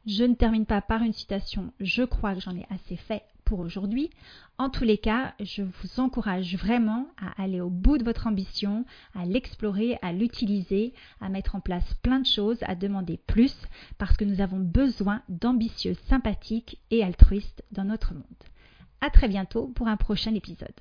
Je 0.06 0.24
ne 0.24 0.36
termine 0.36 0.65
pas 0.65 0.82
par 0.82 1.02
une 1.02 1.13
citation, 1.13 1.74
je 1.80 2.04
crois 2.04 2.36
que 2.36 2.41
j'en 2.41 2.56
ai 2.56 2.65
assez 2.70 2.96
fait 2.96 3.24
pour 3.44 3.60
aujourd'hui. 3.60 4.10
En 4.58 4.70
tous 4.70 4.84
les 4.84 4.98
cas, 4.98 5.34
je 5.39 5.63
vous 5.63 6.00
encourage 6.00 6.56
vraiment 6.56 7.08
à 7.18 7.41
aller 7.41 7.62
au 7.62 7.70
bout 7.70 7.98
de 7.98 8.04
votre 8.04 8.28
ambition, 8.28 8.86
à 9.13 9.26
l'explorer, 9.26 9.98
à 10.02 10.12
l'utiliser, 10.12 10.94
à 11.22 11.30
mettre 11.30 11.56
en 11.56 11.60
place 11.60 11.94
plein 12.02 12.20
de 12.20 12.26
choses, 12.26 12.60
à 12.63 12.76
demander 12.76 13.18
plus, 13.28 13.56
parce 13.98 14.18
que 14.18 14.26
nous 14.26 14.41
avons 14.41 14.60
besoin 14.60 15.22
d'ambitieux, 15.30 15.96
sympathiques 16.08 16.80
et 16.91 17.04
altruistes 17.04 17.63
dans 17.72 17.86
notre 17.86 18.13
monde. 18.13 18.24
À 19.02 19.10
très 19.10 19.28
bientôt 19.28 19.68
pour 19.76 19.88
un 19.88 19.98
prochain 19.98 20.34
épisode. 20.34 20.74